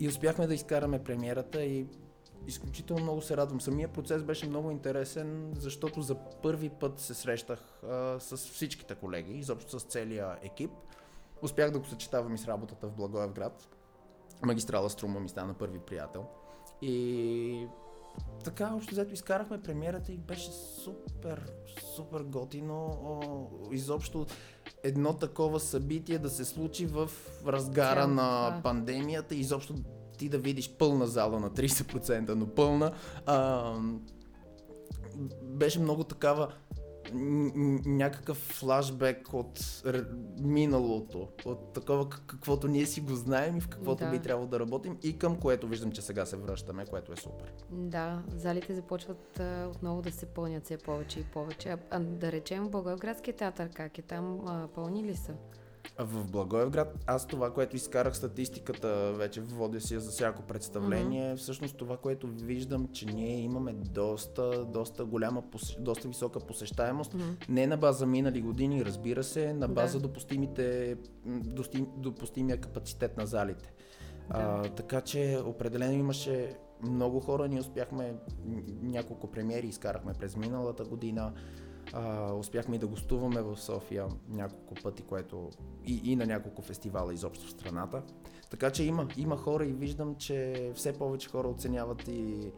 И 0.00 0.08
успяхме 0.08 0.46
да 0.46 0.54
изкараме 0.54 1.04
премиерата 1.04 1.64
и 1.64 1.86
изключително 2.46 3.02
много 3.02 3.22
се 3.22 3.36
радвам. 3.36 3.60
Самия 3.60 3.88
процес 3.88 4.22
беше 4.22 4.48
много 4.48 4.70
интересен, 4.70 5.52
защото 5.58 6.02
за 6.02 6.14
първи 6.14 6.68
път 6.68 6.98
се 7.00 7.14
срещах 7.14 7.82
а, 7.82 8.20
с 8.20 8.36
всичките 8.36 8.94
колеги, 8.94 9.38
изобщо 9.38 9.80
с 9.80 9.84
целия 9.84 10.36
екип. 10.42 10.70
Успях 11.42 11.70
да 11.70 11.78
го 11.78 11.84
съчетавам 11.84 12.34
и 12.34 12.38
с 12.38 12.48
работата 12.48 12.86
в 12.86 12.92
Благоевград. 12.92 13.68
Магистрала 14.42 14.90
Струма 14.90 15.20
ми 15.20 15.28
стана 15.28 15.54
първи 15.54 15.78
приятел. 15.78 16.26
И 16.82 17.66
така, 18.44 18.74
общо 18.74 18.94
взето 18.94 19.14
изкарахме 19.14 19.62
премиерата 19.62 20.12
и 20.12 20.18
беше 20.18 20.50
супер, 20.52 21.52
супер 21.96 22.22
готино. 22.22 23.50
Изобщо 23.72 24.26
едно 24.82 25.14
такова 25.14 25.60
събитие 25.60 26.18
да 26.18 26.30
се 26.30 26.44
случи 26.44 26.86
в 26.86 27.10
разгара 27.46 28.00
Цял, 28.00 28.10
на 28.10 28.50
да. 28.50 28.62
пандемията, 28.62 29.34
изобщо 29.34 29.74
ти 30.16 30.28
да 30.28 30.38
видиш 30.38 30.70
пълна 30.78 31.06
зала 31.06 31.40
на 31.40 31.50
30%, 31.50 32.34
но 32.34 32.46
пълна, 32.46 32.92
а, 33.26 33.72
беше 35.42 35.80
много 35.80 36.04
такава 36.04 36.52
някакъв 37.86 38.36
флашбек 38.36 39.34
от 39.34 39.82
миналото, 40.40 41.28
от 41.44 41.72
такова 41.72 42.08
каквото 42.10 42.68
ние 42.68 42.86
си 42.86 43.00
го 43.00 43.14
знаем 43.14 43.56
и 43.56 43.60
в 43.60 43.68
каквото 43.68 44.04
да. 44.04 44.10
би 44.10 44.18
трябвало 44.18 44.48
да 44.48 44.60
работим 44.60 44.98
и 45.02 45.18
към 45.18 45.36
което 45.36 45.68
виждам, 45.68 45.92
че 45.92 46.02
сега 46.02 46.26
се 46.26 46.36
връщаме, 46.36 46.86
което 46.86 47.12
е 47.12 47.16
супер. 47.16 47.52
Да, 47.70 48.22
залите 48.36 48.74
започват 48.74 49.40
а, 49.40 49.68
отново 49.70 50.02
да 50.02 50.12
се 50.12 50.26
пълнят 50.26 50.64
все 50.64 50.76
повече 50.76 51.20
и 51.20 51.24
повече. 51.24 51.68
А, 51.68 51.78
а 51.90 52.00
да 52.00 52.32
речем 52.32 52.68
Благоевградския 52.68 53.36
театър, 53.36 53.68
как 53.68 53.98
е 53.98 54.02
там, 54.02 54.40
а, 54.46 54.68
пълни 54.74 55.04
ли 55.04 55.16
са? 55.16 55.32
В 55.98 56.30
Благоевград, 56.30 57.04
аз 57.06 57.26
това, 57.26 57.52
което 57.52 57.76
изкарах 57.76 58.16
статистиката 58.16 59.12
вече 59.12 59.40
водя 59.40 59.80
си 59.80 60.00
за 60.00 60.10
всяко 60.10 60.42
представление, 60.42 61.34
mm-hmm. 61.34 61.36
всъщност 61.36 61.76
това, 61.76 61.96
което 61.96 62.26
виждам, 62.26 62.88
че 62.92 63.06
ние 63.06 63.40
имаме 63.40 63.72
доста, 63.72 64.64
доста 64.64 65.04
голяма, 65.04 65.42
доста 65.78 66.08
висока 66.08 66.40
посещаемост. 66.40 67.14
Mm-hmm. 67.14 67.48
Не 67.48 67.66
на 67.66 67.76
база 67.76 68.06
минали 68.06 68.40
години, 68.40 68.84
разбира 68.84 69.24
се, 69.24 69.52
на 69.52 69.68
база 69.68 69.98
да. 69.98 70.08
допустимите, 70.08 70.96
достим, 71.26 71.86
допустимия 71.96 72.60
капацитет 72.60 73.16
на 73.16 73.26
залите. 73.26 73.72
Да. 74.30 74.36
А, 74.38 74.62
така 74.62 75.00
че 75.00 75.38
определено 75.46 75.92
имаше 75.92 76.56
много 76.82 77.20
хора, 77.20 77.48
ние 77.48 77.60
успяхме 77.60 78.14
няколко 78.82 79.30
премиери, 79.30 79.66
изкарахме 79.66 80.12
през 80.14 80.36
миналата 80.36 80.84
година. 80.84 81.32
А, 81.92 82.32
успяхме 82.32 82.76
и 82.76 82.78
да 82.78 82.86
гостуваме 82.86 83.42
в 83.42 83.56
София 83.56 84.06
няколко 84.28 84.74
пъти, 84.82 85.02
което 85.02 85.50
и, 85.86 86.12
и 86.12 86.16
на 86.16 86.26
няколко 86.26 86.62
фестивала 86.62 87.14
изобщо 87.14 87.46
в 87.46 87.50
страната. 87.50 88.02
Така 88.50 88.70
че 88.70 88.84
има, 88.84 89.08
има 89.16 89.36
хора 89.36 89.66
и 89.66 89.72
виждам, 89.72 90.14
че 90.14 90.70
все 90.74 90.92
повече 90.92 91.28
хора 91.28 91.48
оценяват 91.48 92.08
и 92.08 92.52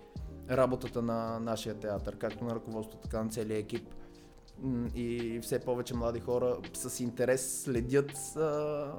работата 0.50 1.02
на 1.02 1.38
нашия 1.40 1.75
театър, 1.75 2.16
както 2.16 2.45
на 2.45 2.54
ръководството, 2.54 3.02
така 3.02 3.23
на 3.23 3.30
целия 3.30 3.59
екип. 3.59 3.88
И 4.95 5.40
все 5.42 5.59
повече 5.59 5.95
млади 5.95 6.21
хора 6.21 6.56
с 6.73 7.00
интерес 7.00 7.62
следят 7.62 8.12
а, 8.37 8.92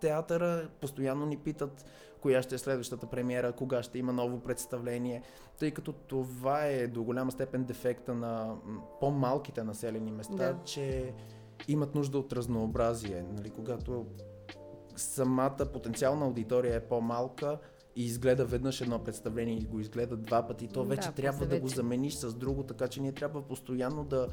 театъра, 0.00 0.68
постоянно 0.80 1.26
ни 1.26 1.36
питат 1.36 1.84
коя 2.20 2.42
ще 2.42 2.54
е 2.54 2.58
следващата 2.58 3.06
премиера, 3.06 3.52
кога 3.52 3.82
ще 3.82 3.98
има 3.98 4.12
ново 4.12 4.40
представление, 4.40 5.22
тъй 5.58 5.70
като 5.70 5.92
това 5.92 6.66
е 6.66 6.86
до 6.86 7.04
голяма 7.04 7.32
степен 7.32 7.64
дефекта 7.64 8.14
на 8.14 8.56
по-малките 9.00 9.64
населени 9.64 10.12
места, 10.12 10.52
да. 10.52 10.58
че 10.64 11.14
имат 11.68 11.94
нужда 11.94 12.18
от 12.18 12.32
разнообразие. 12.32 13.24
Нали, 13.32 13.50
когато 13.50 14.06
самата 14.96 15.66
потенциална 15.72 16.26
аудитория 16.26 16.76
е 16.76 16.80
по-малка, 16.80 17.58
и 17.96 18.04
изгледа 18.04 18.44
веднъж 18.44 18.80
едно 18.80 18.98
представление 18.98 19.58
и 19.58 19.64
го 19.64 19.80
изгледа 19.80 20.16
два 20.16 20.46
пъти, 20.46 20.68
то 20.68 20.84
вече 20.84 21.08
да, 21.08 21.14
трябва 21.14 21.46
да 21.46 21.60
го 21.60 21.68
замениш 21.68 22.14
с 22.14 22.34
друго, 22.34 22.62
така 22.62 22.88
че 22.88 23.00
ние 23.00 23.12
трябва 23.12 23.42
постоянно 23.42 24.04
да 24.04 24.28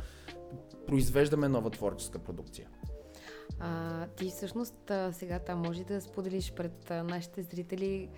произвеждаме 0.88 1.48
нова 1.48 1.70
творческа 1.70 2.20
продукция. 2.20 2.70
А, 3.60 4.06
ти 4.08 4.30
всъщност 4.30 4.92
а, 4.92 5.14
сега 5.14 5.40
там 5.40 5.60
може 5.60 5.84
да 5.84 6.02
споделиш 6.02 6.52
пред 6.52 6.92
а, 6.92 7.04
нашите 7.04 7.44
зрители 7.44 8.10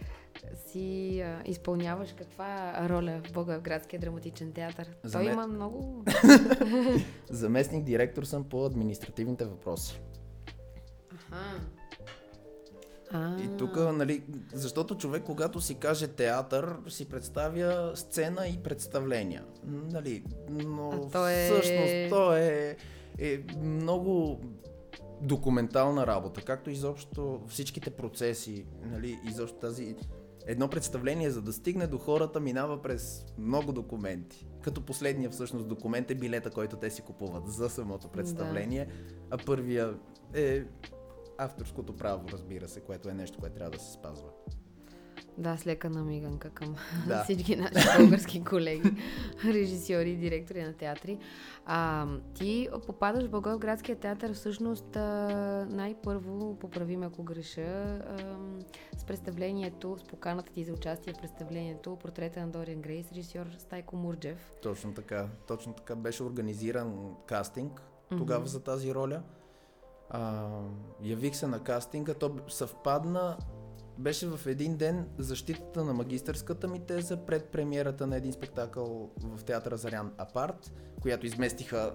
си 0.67 1.19
а, 1.21 1.41
изпълняваш 1.45 2.13
каква 2.17 2.73
роля 2.89 3.21
в 3.27 3.31
Богоевградския 3.33 3.99
драматичен 3.99 4.51
театър. 4.51 4.89
Заме... 5.03 5.25
Той 5.25 5.33
има 5.33 5.47
много... 5.47 6.05
Заместник 7.29 7.83
директор 7.83 8.23
съм 8.23 8.43
по 8.43 8.65
административните 8.65 9.45
въпроси. 9.45 10.01
Аха. 11.11 11.61
И 13.43 13.57
тук, 13.57 13.75
нали, 13.75 14.23
защото 14.53 14.97
човек, 14.97 15.23
когато 15.23 15.61
си 15.61 15.75
каже 15.75 16.07
театър, 16.07 16.75
си 16.87 17.09
представя 17.09 17.91
сцена 17.95 18.47
и 18.47 18.57
представления. 18.63 19.43
Нали, 19.65 20.23
но 20.49 20.89
а 20.89 21.11
то 21.11 21.27
е... 21.27 21.45
всъщност 21.45 22.09
то 22.09 22.35
е, 22.35 22.77
е 23.19 23.39
много 23.61 24.41
документална 25.21 26.07
работа, 26.07 26.41
както 26.41 26.69
изобщо 26.69 27.41
всичките 27.47 27.89
процеси, 27.89 28.65
нали, 28.83 29.19
изобщо 29.29 29.57
тази 29.57 29.95
едно 30.47 30.67
представление, 30.67 31.29
за 31.29 31.41
да 31.41 31.53
стигне 31.53 31.87
до 31.87 31.97
хората, 31.97 32.39
минава 32.39 32.81
през 32.81 33.25
много 33.37 33.73
документи. 33.73 34.47
Като 34.61 34.85
последния 34.85 35.29
всъщност 35.29 35.67
документ 35.67 36.11
е 36.11 36.15
билета, 36.15 36.49
който 36.49 36.77
те 36.77 36.89
си 36.89 37.01
купуват 37.01 37.47
за 37.47 37.69
самото 37.69 38.07
представление, 38.07 38.85
да. 38.85 38.91
а 39.29 39.37
първия 39.45 39.93
е 40.33 40.63
авторското 41.37 41.95
право, 41.95 42.25
разбира 42.31 42.67
се, 42.67 42.81
което 42.81 43.09
е 43.09 43.13
нещо, 43.13 43.39
което 43.39 43.55
трябва 43.55 43.71
да 43.71 43.83
се 43.83 43.93
спазва. 43.93 44.29
Да, 45.37 45.57
с 45.57 45.67
лека 45.67 45.89
намиганка 45.89 46.49
към 46.49 46.75
да. 47.07 47.23
всички 47.23 47.55
наши 47.55 47.87
български 47.97 48.43
колеги, 48.43 48.91
режисьори 49.45 50.09
и 50.09 50.15
директори 50.15 50.63
на 50.63 50.73
театри. 50.73 51.19
А, 51.65 52.07
ти 52.33 52.69
попадаш 52.87 53.23
в 53.23 53.29
Благоевградския 53.29 53.95
театър 53.95 54.33
всъщност 54.33 54.95
най-първо, 55.69 56.55
поправим 56.59 57.03
ако 57.03 57.23
греша, 57.23 58.01
с 58.97 59.05
представлението, 59.05 59.97
с 59.97 60.03
поканата 60.03 60.53
ти 60.53 60.63
за 60.63 60.73
участие 60.73 61.13
в 61.13 61.17
представлението 61.17 61.95
Портрета 61.95 62.39
на 62.39 62.47
Дориан 62.47 62.81
Грейс, 62.81 63.11
режисьор 63.11 63.45
Стайко 63.57 63.95
Мурджев. 63.95 64.51
Точно 64.63 64.93
така. 64.93 65.27
Точно 65.47 65.73
така 65.73 65.95
беше 65.95 66.23
организиран 66.23 67.15
кастинг 67.25 67.81
тогава 68.17 68.45
mm-hmm. 68.45 68.49
за 68.49 68.63
тази 68.63 68.93
роля. 68.93 69.21
А, 70.09 70.47
явих 71.01 71.35
се 71.35 71.47
на 71.47 71.59
кастинга, 71.59 72.13
то 72.13 72.35
съвпадна 72.47 73.37
беше 73.97 74.27
в 74.27 74.47
един 74.47 74.77
ден 74.77 75.07
защитата 75.17 75.83
на 75.83 75.93
магистърската 75.93 76.67
ми 76.67 76.79
теза 76.79 77.17
пред 77.17 77.45
премиерата 77.45 78.07
на 78.07 78.15
един 78.15 78.33
спектакъл 78.33 79.09
в 79.19 79.43
театъра 79.43 79.77
Зарян 79.77 80.11
Апарт, 80.17 80.73
която 81.01 81.25
изместиха 81.25 81.93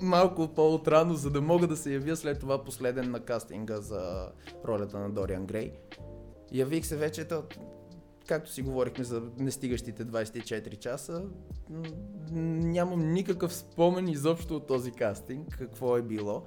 малко 0.00 0.48
по-отрано, 0.48 1.14
за 1.14 1.30
да 1.30 1.40
мога 1.40 1.66
да 1.66 1.76
се 1.76 1.94
явя 1.94 2.16
след 2.16 2.40
това 2.40 2.64
последен 2.64 3.10
на 3.10 3.20
кастинга 3.20 3.80
за 3.80 4.28
ролята 4.64 4.98
на 4.98 5.10
Дориан 5.10 5.46
Грей. 5.46 5.72
Явих 6.52 6.86
се 6.86 6.96
вече, 6.96 7.24
то, 7.24 7.44
както 8.26 8.52
си 8.52 8.62
говорихме 8.62 9.04
за 9.04 9.22
нестигащите 9.38 10.06
24 10.06 10.78
часа, 10.78 11.24
нямам 12.30 13.12
никакъв 13.12 13.54
спомен 13.54 14.08
изобщо 14.08 14.56
от 14.56 14.66
този 14.66 14.92
кастинг, 14.92 15.56
какво 15.58 15.96
е 15.96 16.02
било. 16.02 16.42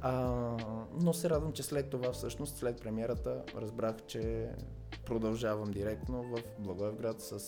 А, 0.00 0.56
но 1.00 1.12
се 1.12 1.30
радвам, 1.30 1.52
че 1.52 1.62
след 1.62 1.90
това, 1.90 2.12
всъщност, 2.12 2.56
след 2.56 2.80
премиерата, 2.80 3.42
разбрах, 3.56 3.96
че 4.06 4.50
продължавам 5.06 5.70
директно 5.70 6.22
в 6.22 6.42
Благоевград 6.58 7.20
с 7.20 7.38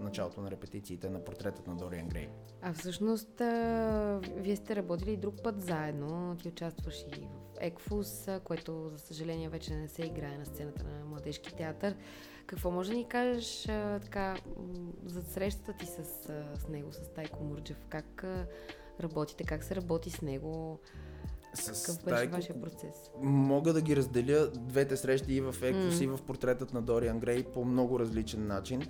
началото 0.00 0.40
на 0.40 0.50
репетициите 0.50 1.10
на 1.10 1.24
портретът 1.24 1.66
на 1.66 1.76
Дориан 1.76 2.08
Грей. 2.08 2.28
А 2.62 2.72
всъщност, 2.72 3.40
а, 3.40 4.20
вие 4.36 4.56
сте 4.56 4.76
работили 4.76 5.16
друг 5.16 5.42
път 5.42 5.62
заедно. 5.62 6.36
Ти 6.42 6.48
участваш 6.48 7.00
и 7.02 7.20
в 7.20 7.56
Екфус, 7.60 8.28
което, 8.44 8.90
за 8.92 8.98
съжаление, 8.98 9.48
вече 9.48 9.74
не 9.74 9.88
се 9.88 10.02
играе 10.02 10.38
на 10.38 10.46
сцената 10.46 10.84
на 10.84 11.04
Младежки 11.04 11.54
театър. 11.56 11.96
Какво 12.46 12.70
може 12.70 12.90
да 12.90 12.96
ни 12.96 13.08
кажеш 13.08 13.68
а, 13.68 14.00
така, 14.00 14.36
за 15.04 15.22
срещата 15.22 15.72
ти 15.78 15.86
с, 15.86 16.04
с 16.54 16.68
него, 16.68 16.92
с 16.92 17.08
Тайко 17.14 17.44
Мурджев? 17.44 17.86
Как 17.88 18.24
а, 18.24 18.46
работите, 19.00 19.44
как 19.44 19.64
се 19.64 19.76
работи 19.76 20.10
с 20.10 20.22
него? 20.22 20.80
С 21.56 21.82
Какъв 21.82 22.04
беше 22.04 22.16
Тайко, 22.16 22.36
вашия 22.36 22.60
процес? 22.60 23.10
Мога 23.22 23.72
да 23.72 23.80
ги 23.80 23.96
разделя 23.96 24.50
двете 24.50 24.96
срещи 24.96 25.34
и 25.34 25.40
в 25.40 25.54
Еквус, 25.62 25.94
mm. 25.94 26.04
и 26.04 26.06
в 26.06 26.18
портретът 26.26 26.72
на 26.72 26.82
Дориан 26.82 27.20
Грей 27.20 27.44
по 27.44 27.64
много 27.64 28.00
различен 28.00 28.46
начин. 28.46 28.82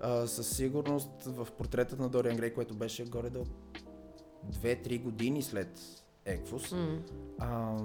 А, 0.00 0.26
със 0.26 0.56
сигурност 0.56 1.24
в 1.24 1.48
портретът 1.58 1.98
на 1.98 2.08
Дориан 2.08 2.36
Грей, 2.36 2.54
което 2.54 2.74
беше 2.74 3.04
горе 3.04 3.30
до 3.30 3.44
2-3 4.52 5.02
години 5.02 5.42
след 5.42 5.80
Еквус, 6.26 6.70
mm. 6.70 6.98
а, 7.38 7.76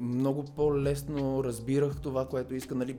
много 0.00 0.44
по-лесно 0.56 1.44
разбирах 1.44 2.00
това, 2.00 2.28
което 2.28 2.54
иска. 2.54 2.74
Нали, 2.74 2.96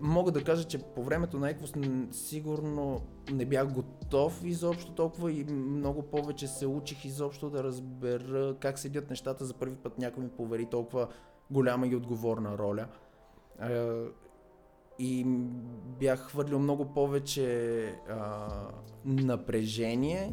мога 0.00 0.32
да 0.32 0.44
кажа, 0.44 0.64
че 0.64 0.78
по 0.78 1.02
времето 1.02 1.38
на 1.38 1.50
Еквус 1.50 1.72
сигурно 2.10 3.00
не 3.32 3.44
бях 3.44 3.72
готов 3.72 4.44
изобщо 4.44 4.92
толкова 4.92 5.32
и 5.32 5.44
много 5.44 6.02
повече 6.02 6.46
се 6.46 6.66
учих 6.66 7.04
изобщо 7.04 7.50
да 7.50 7.64
разбера 7.64 8.56
как 8.60 8.78
седят 8.78 9.10
нещата. 9.10 9.44
За 9.44 9.54
първи 9.54 9.76
път 9.76 9.98
някой 9.98 10.22
ми 10.22 10.30
повери 10.30 10.66
толкова 10.66 11.08
голяма 11.50 11.86
и 11.86 11.96
отговорна 11.96 12.58
роля. 12.58 12.86
И 14.98 15.24
бях 16.00 16.20
хвърлил 16.20 16.58
много 16.58 16.84
повече 16.84 17.84
а, 18.08 18.48
напрежение 19.04 20.32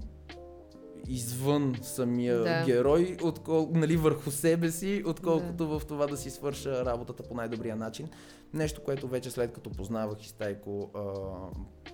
извън 1.07 1.75
самия 1.81 2.39
да. 2.39 2.63
герой, 2.65 3.17
откол, 3.23 3.69
нали, 3.73 3.97
върху 3.97 4.31
себе 4.31 4.71
си, 4.71 5.03
отколкото 5.05 5.67
да. 5.67 5.79
в 5.79 5.85
това 5.85 6.07
да 6.07 6.17
си 6.17 6.29
свърша 6.29 6.85
работата 6.85 7.23
по 7.23 7.33
най-добрия 7.33 7.75
начин. 7.75 8.09
Нещо, 8.53 8.83
което 8.83 9.07
вече 9.07 9.31
след 9.31 9.53
като 9.53 9.69
познавах 9.69 10.17
Стайко 10.21 10.91
а, 10.93 11.01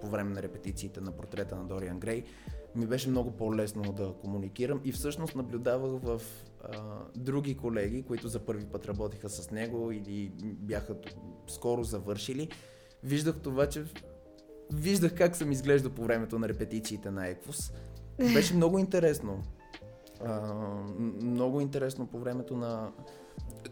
по 0.01 0.07
време 0.07 0.33
на 0.33 0.41
репетициите 0.41 1.01
на 1.01 1.11
портрета 1.11 1.55
на 1.55 1.63
Дориан 1.63 1.99
Грей, 1.99 2.23
ми 2.75 2.85
беше 2.85 3.09
много 3.09 3.31
по-лесно 3.31 3.93
да 3.93 4.13
комуникирам 4.21 4.81
и 4.83 4.91
всъщност 4.91 5.35
наблюдавах 5.35 6.01
в 6.03 6.21
а, 6.63 6.79
други 7.15 7.57
колеги, 7.57 8.03
които 8.03 8.27
за 8.27 8.39
първи 8.39 8.65
път 8.65 8.85
работиха 8.85 9.29
с 9.29 9.51
него 9.51 9.91
или 9.91 10.31
бяха 10.41 10.95
скоро 11.47 11.83
завършили. 11.83 12.49
Виждах 13.03 13.39
това, 13.39 13.69
че 13.69 13.85
виждах 14.73 15.15
как 15.15 15.35
съм 15.35 15.51
изглеждал 15.51 15.91
по 15.91 16.03
времето 16.03 16.39
на 16.39 16.49
репетициите 16.49 17.11
на 17.11 17.27
Еквус 17.27 17.71
беше 18.17 18.55
много 18.55 18.79
интересно. 18.79 19.43
А, 20.25 20.53
много 21.21 21.61
интересно 21.61 22.07
по 22.07 22.19
времето 22.19 22.57
на... 22.57 22.91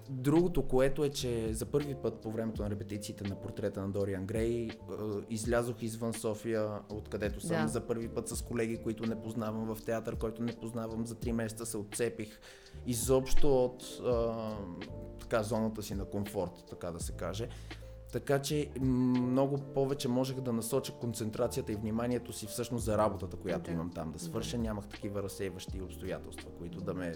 Другото, 0.10 0.68
което 0.68 1.04
е, 1.04 1.10
че 1.10 1.54
за 1.54 1.66
първи 1.66 1.96
път 1.96 2.22
по 2.22 2.32
времето 2.32 2.64
на 2.64 2.70
репетициите 2.70 3.30
на 3.30 3.36
портрета 3.36 3.82
на 3.82 3.90
Дориан 3.90 4.26
Грей 4.26 4.70
излязох 5.30 5.84
извън 5.84 6.14
София, 6.14 6.70
откъдето 6.90 7.42
съм 7.42 7.62
да. 7.62 7.68
за 7.68 7.88
първи 7.88 8.10
път 8.10 8.28
с 8.28 8.42
колеги, 8.42 8.78
които 8.78 9.06
не 9.06 9.22
познавам 9.22 9.76
в 9.76 9.82
театър, 9.86 10.16
който 10.16 10.44
не 10.44 10.56
познавам. 10.56 11.06
За 11.06 11.16
три 11.16 11.32
месеца 11.32 11.66
се 11.66 11.78
отцепих 11.78 12.40
изобщо 12.86 13.66
от 13.66 13.84
а, 14.06 14.34
така, 15.20 15.44
зоната 15.44 15.84
си 15.84 15.96
на 15.96 16.06
комфорт, 16.06 16.66
така 16.70 16.92
да 16.92 17.00
се 17.00 17.12
каже. 17.12 17.50
Така 18.14 18.42
че 18.42 18.70
много 18.80 19.58
повече 19.58 20.08
можех 20.08 20.42
да 20.42 20.54
насоча 20.54 20.94
концентрацията 20.94 21.72
и 21.72 21.76
вниманието 21.76 22.34
си 22.34 22.48
всъщност 22.48 22.86
за 22.86 22.98
работата, 22.98 23.38
която 23.38 23.66
да. 23.66 23.72
имам 23.72 23.92
там 23.92 24.12
да 24.12 24.20
свърша. 24.20 24.58
Да. 24.58 24.64
Нямах 24.64 24.88
такива 24.88 25.24
разсейващи 25.24 25.82
обстоятелства, 25.82 26.50
които 26.58 26.82
да 26.82 26.94
ме 26.94 27.14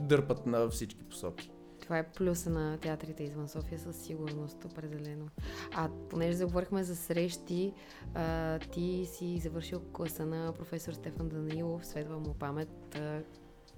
дърпат 0.00 0.46
на 0.46 0.68
всички 0.68 1.04
посоки. 1.04 1.50
Това 1.80 1.98
е 1.98 2.12
плюса 2.12 2.50
на 2.50 2.78
театрите 2.78 3.22
извън 3.24 3.48
София 3.48 3.78
със 3.78 3.96
сигурност, 3.96 4.64
определено. 4.64 5.28
А 5.74 5.88
понеже 6.10 6.36
заговорихме 6.36 6.84
за 6.84 6.96
срещи, 6.96 7.72
а, 8.14 8.58
ти 8.58 9.06
си 9.06 9.38
завършил 9.38 9.80
класа 9.80 10.26
на 10.26 10.52
професор 10.52 10.92
Стефан 10.92 11.28
Данилов, 11.28 11.86
светва 11.86 12.18
му 12.18 12.34
памет. 12.34 12.96
А, 12.96 13.22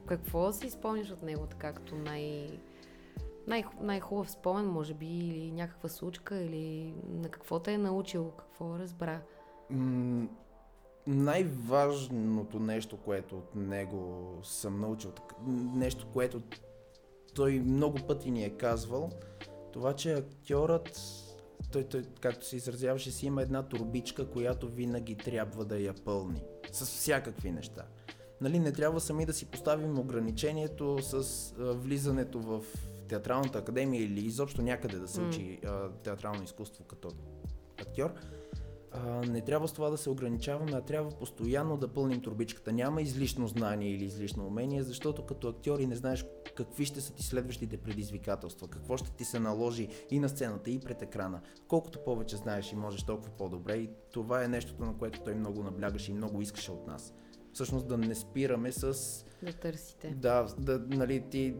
какво 0.06 0.52
си 0.52 0.70
спомняш 0.70 1.10
от 1.10 1.22
него, 1.22 1.46
така 1.46 1.72
като 1.72 1.94
най- 1.94 2.58
най- 3.46 3.64
най-хубав 3.80 4.30
спомен, 4.30 4.66
може 4.66 4.94
би, 4.94 5.06
или 5.06 5.52
някаква 5.52 5.88
случка, 5.88 6.36
или 6.36 6.94
на 7.08 7.28
какво 7.28 7.58
те 7.58 7.72
е 7.72 7.78
научил, 7.78 8.30
какво 8.30 8.78
разбра? 8.78 9.20
М- 9.70 10.28
най-важното 11.06 12.60
нещо, 12.60 12.96
което 12.96 13.38
от 13.38 13.54
него 13.54 14.32
съм 14.42 14.80
научил, 14.80 15.12
нещо, 15.74 16.06
което 16.12 16.42
той 17.34 17.52
много 17.52 17.98
пъти 18.06 18.30
ни 18.30 18.44
е 18.44 18.50
казвал, 18.50 19.10
това, 19.72 19.92
че 19.92 20.12
актьорът, 20.12 21.00
той, 21.72 21.84
той 21.84 22.02
както 22.20 22.46
се 22.46 22.56
изразяваше, 22.56 23.10
си 23.10 23.26
има 23.26 23.42
една 23.42 23.62
турбичка, 23.62 24.30
която 24.30 24.68
винаги 24.68 25.16
трябва 25.16 25.64
да 25.64 25.78
я 25.78 25.94
пълни. 25.94 26.42
С 26.72 26.84
всякакви 26.84 27.50
неща. 27.50 27.84
Нали, 28.40 28.58
не 28.58 28.72
трябва 28.72 29.00
сами 29.00 29.26
да 29.26 29.32
си 29.32 29.46
поставим 29.46 29.98
ограничението 29.98 30.98
с 31.02 31.14
а, 31.58 31.72
влизането 31.72 32.40
в 32.40 32.62
театралната 33.08 33.58
академия 33.58 34.02
или 34.02 34.20
изобщо 34.26 34.62
някъде 34.62 34.98
да 34.98 35.08
се 35.08 35.20
mm. 35.20 35.28
учи 35.28 35.60
а, 35.66 35.90
театрално 35.90 36.42
изкуство 36.42 36.84
като 36.84 37.08
актьор, 37.80 38.12
а, 38.92 39.26
не 39.26 39.40
трябва 39.40 39.68
с 39.68 39.72
това 39.72 39.90
да 39.90 39.96
се 39.96 40.10
ограничаваме, 40.10 40.72
а 40.74 40.80
трябва 40.80 41.10
постоянно 41.10 41.76
да 41.76 41.88
пълним 41.88 42.20
турбичката. 42.20 42.72
Няма 42.72 43.02
излишно 43.02 43.48
знание 43.48 43.90
или 43.90 44.04
излишно 44.04 44.46
умение, 44.46 44.82
защото 44.82 45.26
като 45.26 45.48
актьори 45.48 45.86
не 45.86 45.96
знаеш 45.96 46.24
какви 46.56 46.84
ще 46.84 47.00
са 47.00 47.14
ти 47.14 47.22
следващите 47.22 47.76
предизвикателства, 47.76 48.68
какво 48.68 48.96
ще 48.96 49.10
ти 49.10 49.24
се 49.24 49.40
наложи 49.40 49.88
и 50.10 50.18
на 50.18 50.28
сцената, 50.28 50.70
и 50.70 50.80
пред 50.80 51.02
екрана. 51.02 51.40
Колкото 51.68 52.04
повече 52.04 52.36
знаеш 52.36 52.72
и 52.72 52.76
можеш, 52.76 53.02
толкова 53.02 53.30
по-добре. 53.30 53.76
И 53.76 53.90
това 54.12 54.44
е 54.44 54.48
нещото, 54.48 54.84
на 54.84 54.98
което 54.98 55.20
той 55.20 55.34
много 55.34 55.62
наблягаше 55.62 56.10
и 56.10 56.14
много 56.14 56.42
искаше 56.42 56.72
от 56.72 56.86
нас. 56.86 57.14
Всъщност 57.52 57.88
да 57.88 57.98
не 57.98 58.14
спираме 58.14 58.72
с... 58.72 58.92
Да 59.42 59.52
търсите. 59.52 60.14
Да, 60.16 60.46
да 60.58 60.78
нали, 60.78 61.24
ти 61.30 61.54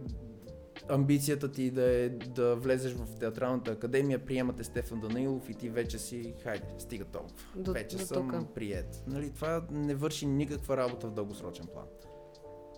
амбицията 0.89 1.53
ти 1.53 1.71
да 1.71 1.91
е 1.91 2.09
да 2.09 2.57
влезеш 2.57 2.93
в 2.93 3.19
театралната 3.19 3.71
академия, 3.71 4.27
приемате 4.27 4.65
Стефан 4.65 5.01
Данилов 5.01 5.51
и 5.51 5.55
ти 5.55 5.69
вече 5.69 5.99
си, 5.99 6.35
хайде, 6.43 6.67
стига 6.79 7.05
толкова. 7.05 7.35
До, 7.57 7.73
вече 7.73 7.97
до 7.97 8.07
съм 8.07 8.31
тука. 8.31 8.45
прият. 8.55 9.05
Нали, 9.07 9.31
това 9.31 9.63
не 9.71 9.95
върши 9.95 10.27
никаква 10.27 10.77
работа 10.77 11.07
в 11.07 11.13
дългосрочен 11.13 11.67
план. 11.67 11.87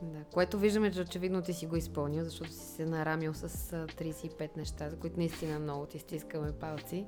Да, 0.02 0.24
което 0.32 0.58
виждаме, 0.58 0.92
че 0.92 1.00
очевидно 1.00 1.42
ти 1.42 1.52
си 1.52 1.66
го 1.66 1.76
изпълнил, 1.76 2.24
защото 2.24 2.50
си 2.50 2.66
се 2.66 2.84
нарамил 2.84 3.34
с 3.34 3.48
35 3.48 4.56
неща, 4.56 4.90
за 4.90 4.96
които 4.96 5.18
наистина 5.18 5.58
много 5.58 5.86
ти 5.86 5.98
стискаме 5.98 6.52
палци. 6.52 7.06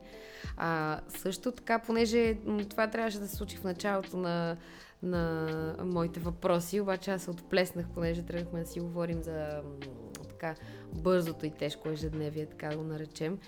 А, 0.57 1.01
също 1.09 1.53
така, 1.53 1.79
понеже 1.79 2.39
това 2.71 2.91
трябваше 2.91 3.19
да 3.19 3.29
се 3.29 3.37
случи 3.37 3.57
в 3.57 3.65
началото 3.65 4.17
на, 4.17 4.57
на 5.03 5.77
моите 5.85 6.21
въпроси, 6.21 6.81
обаче 6.81 7.11
аз 7.11 7.23
се 7.23 7.31
отплеснах, 7.31 7.87
понеже 7.95 8.23
тръгнахме 8.23 8.61
да 8.61 8.67
си 8.67 8.81
говорим 8.81 9.23
за 9.23 9.63
така 10.41 10.55
бързото 10.93 11.47
и 11.47 11.51
тежко 11.51 11.89
ежедневие, 11.89 12.47
така 12.47 12.69
да 12.69 12.77
го 12.77 12.83
наречем. 12.83 13.39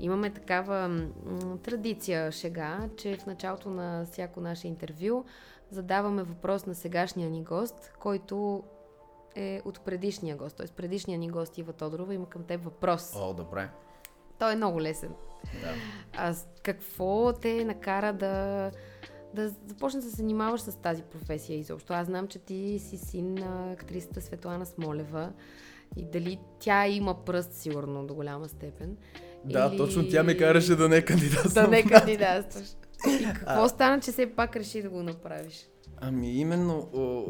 Имаме 0.00 0.30
такава 0.30 0.88
м- 0.88 1.58
традиция, 1.62 2.32
шега, 2.32 2.88
че 2.96 3.16
в 3.16 3.26
началото 3.26 3.70
на 3.70 4.04
всяко 4.04 4.40
наше 4.40 4.68
интервю 4.68 5.24
задаваме 5.70 6.22
въпрос 6.22 6.66
на 6.66 6.74
сегашния 6.74 7.30
ни 7.30 7.44
гост, 7.44 7.92
който 7.98 8.62
е 9.34 9.62
от 9.64 9.80
предишния 9.80 10.36
гост. 10.36 10.56
Т.е. 10.56 10.66
предишния 10.66 11.18
ни 11.18 11.28
гост 11.28 11.58
Ива 11.58 11.72
Тодорова 11.72 12.14
има 12.14 12.28
към 12.28 12.44
теб 12.44 12.64
въпрос. 12.64 13.16
О, 13.16 13.34
добре. 13.34 13.68
Той 14.38 14.52
е 14.52 14.56
много 14.56 14.80
лесен. 14.80 15.10
Да. 15.62 15.74
А 16.12 16.34
какво 16.62 17.32
те 17.32 17.64
накара 17.64 18.12
да, 18.12 18.70
да 19.34 19.48
започнеш 19.48 20.04
да 20.04 20.10
се 20.10 20.16
занимаваш 20.16 20.60
с 20.60 20.76
тази 20.76 21.02
професия 21.02 21.58
изобщо? 21.58 21.92
Аз 21.92 22.06
знам, 22.06 22.28
че 22.28 22.38
ти 22.38 22.78
си 22.78 22.96
син 22.96 23.34
на 23.34 23.72
актрисата 23.72 24.20
Светлана 24.20 24.66
Смолева 24.66 25.32
и 25.96 26.04
дали 26.04 26.38
тя 26.60 26.86
има 26.86 27.24
пръст, 27.24 27.52
сигурно, 27.52 28.06
до 28.06 28.14
голяма 28.14 28.48
степен. 28.48 28.96
Да, 29.44 29.68
Или... 29.70 29.76
точно 29.76 30.08
тя 30.08 30.22
ме 30.22 30.36
караше 30.36 30.76
да 30.76 30.88
не 30.88 31.04
кандидатствам. 31.04 31.64
Да 31.64 31.70
не 31.70 31.82
кандидатстваш. 31.82 32.68
И 33.08 33.24
какво 33.34 33.62
а... 33.62 33.68
стана, 33.68 34.00
че 34.00 34.12
все 34.12 34.34
пак 34.34 34.56
реши 34.56 34.82
да 34.82 34.90
го 34.90 35.02
направиш? 35.02 35.66
Ами 36.00 36.32
именно, 36.32 36.88
о, 36.94 37.26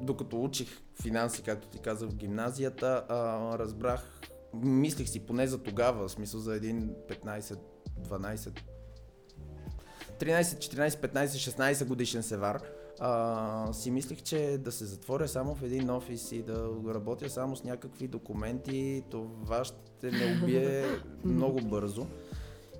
докато 0.00 0.42
учих 0.42 0.68
финанси, 1.02 1.42
както 1.42 1.68
ти 1.68 1.78
казах 1.78 2.10
в 2.10 2.14
гимназията, 2.14 3.04
а, 3.08 3.58
разбрах, 3.58 4.20
мислих 4.54 5.08
си 5.08 5.26
поне 5.26 5.46
за 5.46 5.62
тогава, 5.62 6.08
в 6.08 6.12
смисъл 6.12 6.40
за 6.40 6.56
един 6.56 6.90
15, 7.08 7.58
12, 8.08 8.60
13, 10.20 10.42
14, 10.42 10.88
15, 10.88 11.26
16 11.26 11.84
годишен 11.84 12.22
севар, 12.22 12.62
а, 13.02 13.72
си 13.72 13.90
мислих, 13.90 14.22
че 14.22 14.58
да 14.58 14.72
се 14.72 14.84
затворя 14.84 15.28
само 15.28 15.54
в 15.54 15.62
един 15.62 15.90
офис 15.90 16.32
и 16.32 16.42
да 16.42 16.70
работя 16.94 17.30
само 17.30 17.56
с 17.56 17.64
някакви 17.64 18.08
документи, 18.08 19.04
това 19.10 19.64
ще 19.64 20.10
ме 20.10 20.40
убие 20.42 20.84
много 21.24 21.60
бързо. 21.60 22.06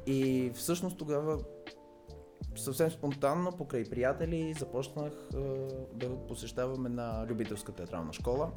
И 0.06 0.50
всъщност 0.54 0.96
тогава 0.96 1.38
съвсем 2.56 2.90
спонтанно, 2.90 3.52
покрай 3.52 3.84
приятели, 3.84 4.54
започнах 4.58 5.12
а, 5.34 5.38
да 5.94 6.26
посещаваме 6.28 6.88
на 6.88 7.26
любителска 7.28 7.72
театрална 7.72 8.12
школа. 8.12 8.52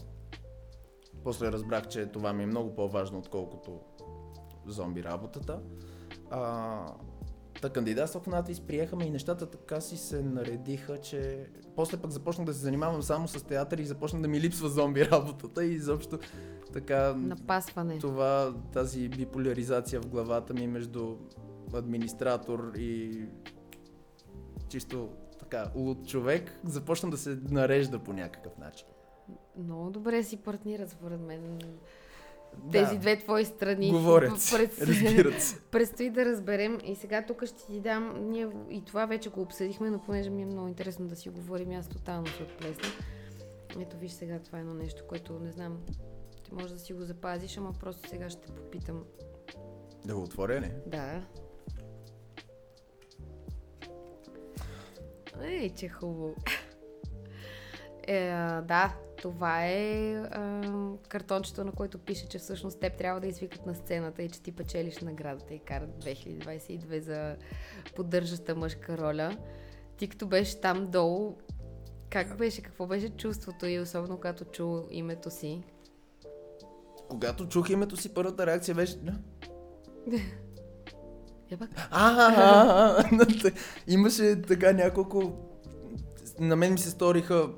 После 1.23 1.51
разбрах, 1.51 1.87
че 1.87 2.05
това 2.05 2.33
ми 2.33 2.43
е 2.43 2.47
много 2.47 2.75
по-важно, 2.75 3.19
отколкото 3.19 3.79
зомби 4.65 5.03
работата. 5.03 5.59
А, 6.31 6.85
Та 7.63 7.69
кандидатствах 7.69 8.23
в 8.23 8.27
надвис, 8.27 8.59
приехаме 8.59 9.05
и 9.05 9.09
нещата 9.09 9.45
така 9.45 9.81
си 9.81 9.97
се 9.97 10.21
наредиха, 10.21 10.97
че 10.97 11.47
после 11.75 11.97
пък 11.97 12.11
започнах 12.11 12.45
да 12.45 12.53
се 12.53 12.59
занимавам 12.59 13.01
само 13.01 13.27
с 13.27 13.43
театър 13.43 13.77
и 13.77 13.85
започна 13.85 14.21
да 14.21 14.27
ми 14.27 14.41
липсва 14.41 14.69
зомби 14.69 15.05
работата 15.05 15.65
и 15.65 15.73
изобщо 15.73 16.19
така... 16.73 17.13
Напасване. 17.13 17.99
Това, 17.99 18.53
тази 18.73 19.09
биполяризация 19.09 20.01
в 20.01 20.07
главата 20.07 20.53
ми 20.53 20.67
между 20.67 21.15
администратор 21.73 22.71
и 22.77 23.25
чисто 24.69 25.09
така 25.39 25.71
луд 25.75 26.07
човек 26.07 26.59
започна 26.65 27.09
да 27.09 27.17
се 27.17 27.37
нарежда 27.49 27.99
по 27.99 28.13
някакъв 28.13 28.57
начин. 28.57 28.87
Много 29.57 29.89
добре 29.89 30.23
си 30.23 30.37
партнират, 30.37 30.89
според 30.89 31.21
мен 31.21 31.59
тези 32.71 32.93
да. 32.93 32.99
две 32.99 33.19
твои 33.19 33.45
страни. 33.45 33.91
Говорят 33.91 34.31
Пред... 34.51 34.81
разбират 34.81 35.41
се. 35.41 35.59
Предстои 35.71 36.09
да 36.09 36.25
разберем 36.25 36.79
и 36.85 36.95
сега 36.95 37.25
тук 37.25 37.45
ще 37.45 37.65
ти 37.65 37.79
дам, 37.79 38.29
ние 38.29 38.47
и 38.69 38.85
това 38.85 39.05
вече 39.05 39.29
го 39.29 39.41
обсъдихме, 39.41 39.89
но 39.89 39.99
понеже 39.99 40.29
ми 40.29 40.41
е 40.41 40.45
много 40.45 40.67
интересно 40.67 41.07
да 41.07 41.15
си 41.15 41.29
говорим, 41.29 41.71
аз 41.71 41.87
тотално 41.87 42.27
се 42.27 42.43
отплесна. 42.43 42.89
Ето 43.79 43.97
виж 43.97 44.11
сега, 44.11 44.39
това 44.39 44.57
е 44.57 44.61
едно 44.61 44.73
нещо, 44.73 45.03
което 45.07 45.39
не 45.39 45.51
знам, 45.51 45.77
ти 46.43 46.53
можеш 46.53 46.71
да 46.71 46.79
си 46.79 46.93
го 46.93 47.03
запазиш, 47.03 47.57
ама 47.57 47.73
просто 47.79 48.09
сега 48.09 48.29
ще 48.29 48.47
попитам. 48.47 49.03
Да 50.05 50.15
го 50.15 50.21
отворя 50.21 50.61
ли? 50.61 50.71
Да. 50.87 51.21
Ей, 55.41 55.69
че 55.69 55.89
хубаво. 55.89 56.35
Е, 58.07 58.29
да, 58.61 58.95
това 59.23 59.65
е 59.65 60.13
а, 60.13 60.61
картончето, 61.07 61.63
на 61.63 61.71
което 61.71 61.97
пише, 61.97 62.29
че 62.29 62.37
всъщност 62.37 62.79
теб 62.79 62.97
трябва 62.97 63.21
да 63.21 63.27
извикат 63.27 63.65
на 63.65 63.75
сцената 63.75 64.23
и 64.23 64.29
че 64.29 64.41
ти 64.41 64.51
печелиш 64.51 64.97
наградата 64.97 65.53
и 65.53 65.59
карат 65.59 65.89
2022 65.89 66.99
за 66.99 67.35
поддържаща 67.95 68.55
мъжка 68.55 68.97
роля. 68.97 69.37
Ти 69.97 70.07
като 70.07 70.27
беше 70.27 70.61
там 70.61 70.87
долу, 70.91 71.37
как 72.09 72.37
беше, 72.37 72.61
какво 72.61 72.87
беше 72.87 73.09
чувството 73.09 73.65
и 73.65 73.79
особено 73.79 74.15
когато 74.15 74.45
чу 74.45 74.81
името 74.91 75.31
си? 75.31 75.63
Когато 77.09 77.47
чух 77.47 77.69
името 77.69 77.97
си, 77.97 78.13
първата 78.13 78.45
реакция 78.45 78.75
беше... 78.75 78.97
А, 81.91 83.03
имаше 83.87 84.41
така 84.41 84.73
няколко... 84.73 85.33
На 86.39 86.55
мен 86.55 86.71
ми 86.71 86.79
се 86.79 86.89
сториха 86.89 87.49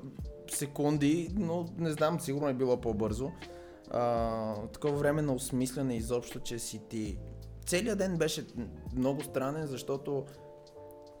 секунди, 0.48 1.30
но 1.34 1.66
не 1.78 1.92
знам, 1.92 2.20
сигурно 2.20 2.48
е 2.48 2.54
било 2.54 2.80
по-бързо. 2.80 3.30
А, 3.90 4.66
такова 4.66 4.96
време 4.96 5.22
на 5.22 5.32
осмислене 5.32 5.96
изобщо, 5.96 6.40
че 6.40 6.58
си 6.58 6.80
ти. 6.88 7.18
Целият 7.66 7.98
ден 7.98 8.16
беше 8.16 8.46
много 8.96 9.22
странен, 9.22 9.66
защото 9.66 10.24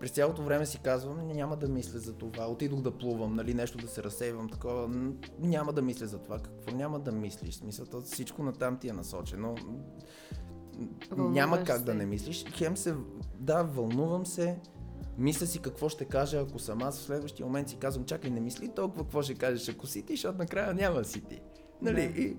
през 0.00 0.10
цялото 0.10 0.42
време 0.42 0.66
си 0.66 0.78
казвам, 0.82 1.28
няма 1.28 1.56
да 1.56 1.68
мисля 1.68 1.98
за 1.98 2.12
това. 2.12 2.46
Отидох 2.46 2.80
да 2.80 2.98
плувам, 2.98 3.34
нали, 3.34 3.54
нещо 3.54 3.78
да 3.78 3.88
се 3.88 4.02
разсейвам, 4.02 4.48
такова. 4.48 4.88
Няма 5.38 5.72
да 5.72 5.82
мисля 5.82 6.06
за 6.06 6.18
това. 6.18 6.38
Какво 6.38 6.76
няма 6.76 7.00
да 7.00 7.12
мислиш? 7.12 7.54
Смисълта, 7.54 8.00
всичко 8.00 8.42
на 8.42 8.52
там 8.52 8.78
ти 8.78 8.88
е 8.88 8.92
насочено. 8.92 9.54
Вълнуваш 11.10 11.34
няма 11.34 11.64
как 11.64 11.78
се. 11.78 11.84
да 11.84 11.94
не 11.94 12.06
мислиш. 12.06 12.44
Хем 12.52 12.76
се, 12.76 12.94
да, 13.38 13.62
вълнувам 13.62 14.26
се, 14.26 14.58
мисля 15.18 15.46
си 15.46 15.62
какво 15.62 15.88
ще 15.88 16.04
кажа, 16.04 16.40
ако 16.40 16.58
съм 16.58 16.82
аз 16.82 16.98
в 16.98 17.02
следващия 17.02 17.46
момент 17.46 17.68
си 17.68 17.76
казвам, 17.76 18.04
чакай, 18.04 18.30
не 18.30 18.40
мисли 18.40 18.68
толкова 18.68 19.02
какво 19.02 19.22
ще 19.22 19.34
кажеш, 19.34 19.68
ако 19.68 19.86
си 19.86 20.02
ти, 20.02 20.12
защото 20.12 20.38
накрая 20.38 20.74
няма 20.74 21.04
си 21.04 21.20
ти. 21.20 21.40
Нали? 21.82 22.08
Да. 22.08 22.20
И, 22.20 22.36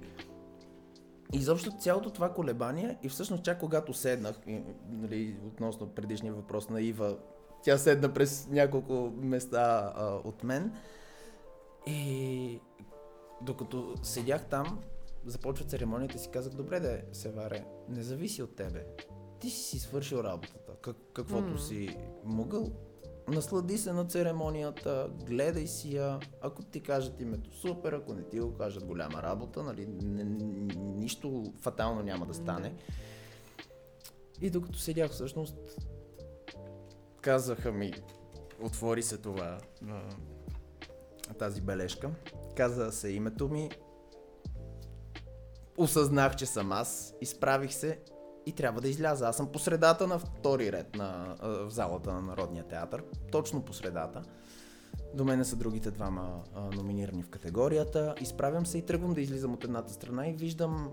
изобщо 1.33 1.71
цялото 1.79 2.09
това 2.09 2.33
колебание 2.33 2.97
и 3.03 3.09
всъщност 3.09 3.43
чак 3.43 3.59
когато 3.59 3.93
седнах, 3.93 4.39
и, 4.47 4.61
нали, 4.89 5.37
относно 5.45 5.87
предишния 5.87 6.33
въпрос 6.33 6.69
на 6.69 6.81
Ива, 6.81 7.17
тя 7.63 7.77
седна 7.77 8.13
през 8.13 8.47
няколко 8.47 9.13
места 9.17 9.93
а, 9.95 10.05
от 10.23 10.43
мен 10.43 10.73
и 11.87 12.59
докато 13.41 13.95
седях 14.03 14.45
там, 14.45 14.79
започва 15.25 15.65
церемонията 15.65 16.15
и 16.15 16.19
си 16.19 16.29
казах, 16.33 16.53
добре 16.53 16.79
да 16.79 17.01
се 17.11 17.31
варе, 17.31 17.65
не 17.89 18.03
зависи 18.03 18.43
от 18.43 18.55
тебе. 18.55 18.85
Ти 19.39 19.49
си 19.49 19.63
си 19.63 19.79
свършил 19.79 20.17
работата 20.17 20.66
как, 20.81 20.95
каквото 21.13 21.53
mm. 21.53 21.57
си 21.57 21.97
могъл. 22.23 22.71
Наслади 23.27 23.77
се 23.77 23.93
на 23.93 24.05
церемонията, 24.05 25.09
гледай 25.25 25.67
си 25.67 25.95
я. 25.95 26.19
Ако 26.41 26.63
ти 26.63 26.81
кажат 26.81 27.21
името 27.21 27.51
супер, 27.55 27.93
ако 27.93 28.13
не 28.13 28.23
ти 28.23 28.39
го 28.39 28.53
кажат 28.53 28.85
голяма 28.85 29.23
работа, 29.23 29.63
нали, 29.63 29.87
не, 29.87 30.23
нищо 30.75 31.43
фатално 31.61 32.03
няма 32.03 32.25
да 32.25 32.33
стане. 32.33 32.75
И 34.41 34.49
докато 34.49 34.79
седях 34.79 35.11
всъщност, 35.11 35.55
казаха 37.21 37.71
ми, 37.71 37.93
отвори 38.61 39.03
се 39.03 39.17
това, 39.17 39.57
тази 41.39 41.61
бележка, 41.61 42.09
каза 42.55 42.91
се 42.91 43.09
името 43.09 43.49
ми, 43.49 43.69
осъзнах, 45.77 46.35
че 46.35 46.45
съм 46.45 46.71
аз, 46.71 47.15
изправих 47.21 47.73
се 47.73 47.99
и 48.47 48.51
трябва 48.51 48.81
да 48.81 48.89
изляза. 48.89 49.27
Аз 49.27 49.37
съм 49.37 49.47
по 49.47 49.59
средата 49.59 50.07
на 50.07 50.19
втори 50.19 50.71
ред 50.71 50.95
на, 50.95 51.35
в 51.41 51.69
залата 51.69 52.13
на 52.13 52.21
Народния 52.21 52.63
театър, 52.63 53.03
точно 53.31 53.61
по 53.61 53.73
средата. 53.73 54.21
До 55.13 55.25
мене 55.25 55.45
са 55.45 55.55
другите 55.55 55.91
двама 55.91 56.43
номинирани 56.75 57.23
в 57.23 57.29
категорията. 57.29 58.15
Изправям 58.21 58.65
се 58.65 58.77
и 58.77 58.81
тръгвам 58.81 59.13
да 59.13 59.21
излизам 59.21 59.53
от 59.53 59.63
едната 59.63 59.93
страна 59.93 60.27
и 60.27 60.33
виждам 60.33 60.91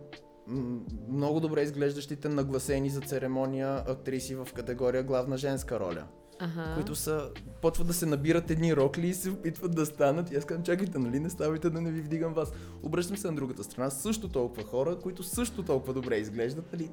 много 1.09 1.41
добре 1.41 1.63
изглеждащите 1.63 2.29
нагласени 2.29 2.91
за 2.91 3.01
церемония 3.01 3.85
актриси 3.89 4.35
в 4.35 4.49
категория 4.55 5.03
главна 5.03 5.37
женска 5.37 5.81
роля. 5.81 6.07
Ага. 6.39 6.73
които 6.75 6.95
са, 6.95 7.31
почват 7.63 7.87
да 7.87 7.95
се 7.95 8.07
набират 8.07 8.51
едни 8.51 8.77
рокли 8.77 9.07
и 9.07 9.15
се 9.15 9.31
опитват 9.31 9.75
да 9.75 9.87
станат. 9.87 10.33
И 10.33 10.37
аз 10.37 10.45
казвам, 10.45 10.65
чакайте, 10.65 10.99
нали 10.99 11.21
не 11.21 11.31
ставайте 11.31 11.71
да 11.71 11.81
не 11.81 11.91
ви 11.91 12.01
вдигам 12.01 12.35
вас. 12.35 12.53
Обръщам 12.83 13.17
се 13.17 13.27
на 13.27 13.35
другата 13.37 13.65
страна, 13.65 13.91
също 13.91 14.29
толкова 14.29 14.63
хора, 14.65 14.99
които 14.99 15.23
също 15.23 15.63
толкова 15.63 15.93
добре 15.95 16.17
изглеждат. 16.17 16.73
Нали? 16.73 16.91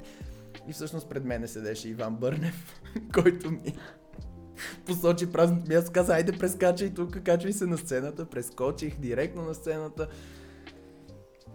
И 0.67 0.73
всъщност 0.73 1.09
пред 1.09 1.25
мене 1.25 1.47
седеше 1.47 1.89
Иван 1.89 2.15
Бърнев, 2.15 2.81
който 3.13 3.51
ми 3.51 3.75
посочи 4.85 5.31
празното 5.31 5.71
място, 5.71 5.91
каза, 5.93 6.13
айде 6.13 6.31
прескачай 6.31 6.93
тук, 6.93 7.21
качвай 7.23 7.53
се 7.53 7.65
на 7.65 7.77
сцената, 7.77 8.25
прескочих 8.25 8.99
директно 8.99 9.41
на 9.41 9.53
сцената. 9.53 10.07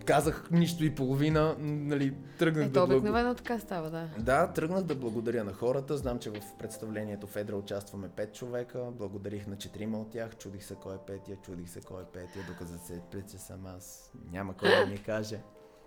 Казах 0.06 0.50
нищо 0.50 0.84
и 0.84 0.94
половина, 0.94 1.56
нали, 1.58 2.14
тръгнах 2.38 2.66
Ето, 2.66 2.86
да... 2.86 2.96
обикновено 2.96 3.28
благ... 3.28 3.36
така 3.36 3.58
става, 3.58 3.90
да. 3.90 4.08
Да, 4.18 4.52
тръгнах 4.52 4.82
да 4.82 4.94
благодаря 4.94 5.44
на 5.44 5.52
хората. 5.52 5.96
Знам, 5.96 6.18
че 6.18 6.30
в 6.30 6.40
представлението 6.58 7.26
в 7.26 7.36
Едра 7.36 7.56
участваме 7.56 8.08
пет 8.08 8.34
човека. 8.34 8.84
Благодарих 8.92 9.46
на 9.46 9.58
четирима 9.58 10.00
от 10.00 10.10
тях. 10.10 10.36
Чудих 10.36 10.64
се 10.64 10.74
кой 10.74 10.94
е 10.94 10.98
петия, 11.06 11.36
чудих 11.36 11.68
се 11.68 11.80
кой 11.80 12.02
е 12.02 12.06
петия, 12.12 12.44
докато 12.48 12.86
се 12.86 13.02
че 13.30 13.38
съм 13.38 13.66
аз. 13.66 14.12
Няма 14.32 14.56
кой 14.56 14.68
да 14.68 14.86
ми 14.86 14.98
каже. 14.98 15.38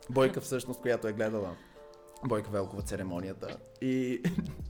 Бойка 0.10 0.41
всъщност, 0.41 0.82
която 0.82 1.08
е 1.08 1.13
гледала 1.13 1.55
Бойка 2.25 2.49
Велкова 2.51 2.82
церемонията 2.82 3.58
и 3.82 4.23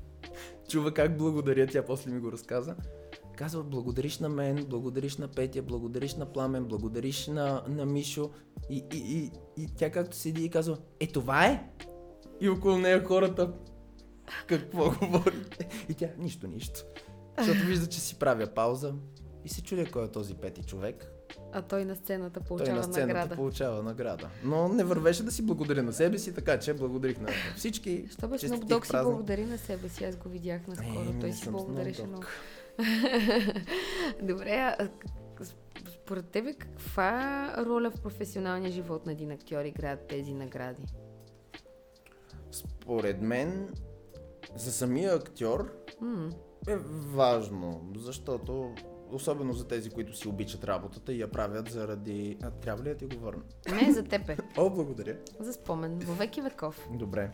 чува 0.70 0.94
как 0.94 1.18
благодаря, 1.18 1.68
тя 1.68 1.86
после 1.86 2.12
ми 2.12 2.20
го 2.20 2.32
разказа. 2.32 2.76
Казва, 3.40 3.64
благодариш 3.64 4.20
на 4.20 4.30
мен, 4.30 4.66
благодариш 4.66 5.18
на 5.18 5.28
Петя, 5.28 5.62
благодариш 5.62 6.16
на 6.16 6.26
Пламен, 6.26 6.66
благодариш 6.66 7.28
на, 7.28 7.64
на 7.68 7.86
Мишо. 7.86 8.30
И, 8.70 8.86
и, 8.94 8.98
и, 8.98 9.32
и 9.58 9.68
тя 9.78 9.90
както 9.90 10.18
седи 10.18 10.46
и 10.46 10.50
казва, 10.50 10.78
е 11.00 11.08
това 11.08 11.46
е? 11.46 11.70
И 12.42 12.50
около 12.50 12.78
нея 12.78 13.04
хората, 13.04 13.54
какво 14.48 14.92
говорите? 15.02 15.68
И 15.90 15.94
тя, 15.94 16.08
нищо, 16.18 16.48
нищо. 16.48 16.80
Защото 17.38 17.66
вижда, 17.66 17.88
че 17.88 18.00
си 18.00 18.20
правя 18.20 18.48
пауза 18.48 18.94
и 19.46 19.50
се 19.50 19.64
чудя 19.64 19.92
кой 19.92 20.06
е 20.06 20.08
този 20.08 20.34
пети 20.34 20.64
човек. 20.64 21.12
А 21.52 21.62
той 21.62 21.86
на 21.86 21.96
сцената 21.96 22.42
получава 22.42 22.70
той 22.70 22.78
на 22.78 22.84
сцената 22.84 23.08
награда. 23.08 23.36
получава 23.36 23.84
награда. 23.84 24.30
Но 24.44 24.68
не 24.68 24.84
вървеше 24.84 25.24
да 25.24 25.32
си 25.32 25.46
благодаря 25.46 25.84
на 25.84 25.94
себе 25.94 26.20
си, 26.20 26.34
така 26.34 26.60
че 26.60 26.74
благодарих 26.74 27.20
на 27.20 27.30
всички. 27.56 28.06
Що 28.12 28.28
бе 28.28 28.38
Snoop 28.38 28.64
Dogg 28.64 28.86
си 28.86 28.92
благодари 28.92 29.46
на 29.46 29.58
себе 29.58 29.90
си? 29.90 30.06
Аз 30.06 30.16
го 30.16 30.30
видях 30.30 30.68
наскоро. 30.68 31.16
Е, 31.18 31.20
той 31.20 31.34
си 31.34 31.50
благодареше 31.50 32.04
много. 32.04 32.24
Добре, 34.22 34.52
а 34.52 34.90
според 35.94 36.30
тебе 36.30 36.54
каква 36.54 37.54
роля 37.58 37.92
в 37.92 38.02
професионалния 38.02 38.72
живот 38.72 39.06
на 39.06 39.12
един 39.12 39.32
актьор 39.32 39.66
играят 39.66 40.08
тези 40.08 40.34
награди? 40.34 40.84
Според 42.52 43.22
мен, 43.22 43.74
за 44.56 44.72
самия 44.72 45.16
актьор 45.16 45.74
mm. 46.04 46.34
е 46.68 46.78
важно, 47.16 47.92
защото 47.96 48.74
особено 49.12 49.54
за 49.54 49.68
тези, 49.68 49.90
които 49.90 50.18
си 50.18 50.28
обичат 50.28 50.64
работата 50.64 51.14
и 51.14 51.22
я 51.22 51.32
правят 51.32 51.70
заради... 51.70 52.38
А, 52.44 52.52
трябва 52.52 52.84
ли 52.84 52.90
да 52.90 52.96
ти 52.96 53.06
го 53.06 53.22
върна? 53.22 53.42
Не, 53.72 53.94
за 53.94 54.04
теб 54.04 54.30
е. 54.30 54.38
О, 54.58 54.70
благодаря. 54.70 55.18
За 55.40 55.54
спомен. 55.54 56.00
Във 56.00 56.18
веки 56.18 56.42
веков. 56.42 56.90
Добре. 56.94 57.32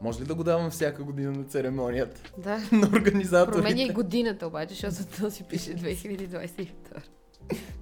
Може 0.00 0.20
ли 0.20 0.24
да 0.24 0.34
го 0.34 0.44
давам 0.44 0.70
всяка 0.70 1.04
година 1.04 1.32
на 1.32 1.44
церемонията? 1.44 2.32
Да. 2.38 2.58
на 2.72 2.88
организаторите. 2.88 3.62
Променя 3.62 3.82
и 3.82 3.92
годината 3.92 4.46
обаче, 4.46 4.74
защото 4.90 5.22
то 5.22 5.30
си 5.30 5.44
пише 5.44 5.76
2022. 5.76 6.68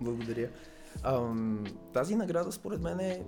Благодаря. 0.01 0.49
Ам, 1.03 1.65
тази 1.93 2.17
награда 2.17 2.53
според 2.53 2.81
мен 2.81 3.01
е 3.01 3.23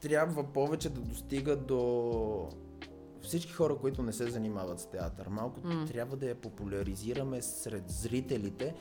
трябва 0.00 0.44
повече 0.44 0.90
да 0.90 1.00
достига 1.00 1.56
до 1.56 2.48
всички 3.22 3.52
хора, 3.52 3.76
които 3.76 4.02
не 4.02 4.12
се 4.12 4.30
занимават 4.30 4.80
с 4.80 4.86
театър. 4.86 5.26
Малко 5.30 5.60
mm. 5.60 5.92
трябва 5.92 6.16
да 6.16 6.26
я 6.26 6.34
популяризираме 6.34 7.42
сред 7.42 7.90
зрителите, 7.90 8.74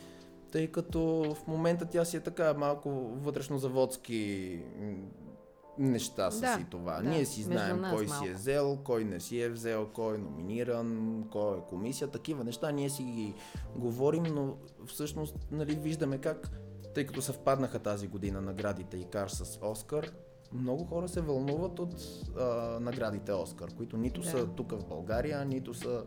тъй 0.52 0.68
като 0.68 1.36
в 1.36 1.48
момента 1.48 1.86
тя 1.86 2.06
си 2.06 2.18
е 2.18 2.20
така 2.20 2.54
малко 2.54 2.90
вътрешно-заводски 3.24 4.60
неща 5.78 6.32
са 6.32 6.42
да, 6.42 6.56
си 6.58 6.66
това. 6.70 7.02
Да, 7.02 7.10
Ние 7.10 7.26
си 7.26 7.44
знаем 7.44 7.84
кой 7.94 8.06
малко. 8.06 8.26
си 8.26 8.32
е 8.32 8.34
взел, 8.34 8.78
кой 8.84 9.04
не 9.04 9.20
си 9.20 9.42
е 9.42 9.50
взел, 9.50 9.88
кой 9.94 10.16
е 10.16 10.18
номиниран, 10.18 11.24
кой 11.32 11.58
е 11.58 11.62
комисия, 11.70 12.08
такива 12.08 12.44
неща 12.44 12.72
ние 12.72 12.90
си 12.90 13.04
ги 13.04 13.34
говорим, 13.76 14.24
но 14.24 14.58
всъщност 14.88 15.36
нали, 15.52 15.76
виждаме 15.76 16.18
как, 16.18 16.50
тъй 16.94 17.06
като 17.06 17.22
съвпаднаха 17.22 17.80
тази 17.80 18.08
година 18.08 18.42
наградите 18.42 18.98
ИКАР 18.98 19.28
с 19.28 19.60
Оскар, 19.62 20.12
много 20.54 20.86
хора 20.86 21.08
се 21.08 21.22
вълнуват 21.22 21.80
от 21.80 21.96
а, 22.40 22.46
наградите 22.82 23.34
Оскар, 23.34 23.76
които 23.78 23.98
нито 23.98 24.22
да. 24.22 24.28
са 24.28 24.48
тук 24.48 24.72
в 24.72 24.86
България, 24.86 25.46
нито 25.46 25.74
са 25.74 26.04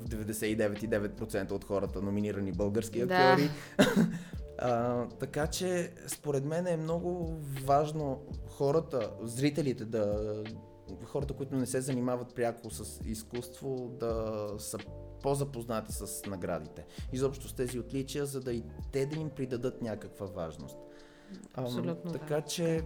в 0.00 0.08
99,9% 0.08 1.50
от 1.50 1.64
хората 1.64 2.02
номинирани 2.02 2.52
български 2.52 3.00
актьори. 3.00 3.50
Да. 3.78 3.86
а, 4.60 5.06
така 5.08 5.46
че, 5.46 5.92
според 6.06 6.44
мен 6.44 6.66
е 6.66 6.76
много 6.76 7.36
важно 7.64 8.22
хората, 8.48 9.10
зрителите 9.22 9.84
да 9.84 10.34
хората, 11.04 11.34
които 11.34 11.56
не 11.56 11.66
се 11.66 11.80
занимават 11.80 12.34
пряко 12.34 12.70
с 12.70 13.00
изкуство, 13.04 13.96
да 14.00 14.46
са 14.58 14.78
по-запознати 15.22 15.92
с 15.92 16.26
наградите. 16.26 16.86
Изобщо 17.12 17.48
с 17.48 17.54
тези 17.54 17.78
отличия, 17.78 18.26
за 18.26 18.40
да 18.40 18.52
и 18.52 18.64
те 18.92 19.06
да 19.06 19.16
им 19.16 19.30
придадат 19.30 19.82
някаква 19.82 20.26
важност. 20.26 20.78
Абсолютно. 21.54 22.10
А, 22.10 22.12
така 22.12 22.34
да. 22.34 22.42
че 22.42 22.82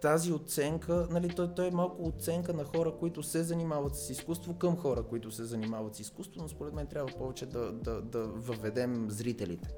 тази 0.00 0.32
оценка, 0.32 1.08
нали, 1.10 1.28
той, 1.28 1.54
той 1.54 1.66
е 1.66 1.70
малко 1.70 2.08
оценка 2.08 2.52
на 2.52 2.64
хора, 2.64 2.92
които 2.98 3.22
се 3.22 3.42
занимават 3.42 3.96
с 3.96 4.10
изкуство 4.10 4.54
към 4.54 4.76
хора, 4.76 5.02
които 5.02 5.30
се 5.30 5.44
занимават 5.44 5.94
с 5.94 6.00
изкуство, 6.00 6.42
но 6.42 6.48
според 6.48 6.74
мен 6.74 6.86
трябва 6.86 7.18
повече 7.18 7.46
да, 7.46 7.72
да, 7.72 8.02
да 8.02 8.26
въведем 8.26 9.10
зрителите 9.10 9.68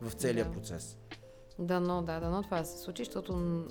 в 0.00 0.12
целия 0.12 0.44
да. 0.44 0.50
процес. 0.50 0.98
Да, 1.58 1.80
но, 1.80 2.02
да, 2.02 2.20
да, 2.20 2.30
но 2.30 2.42
това 2.42 2.64
се 2.64 2.78
случи, 2.78 3.04
защото 3.04 3.64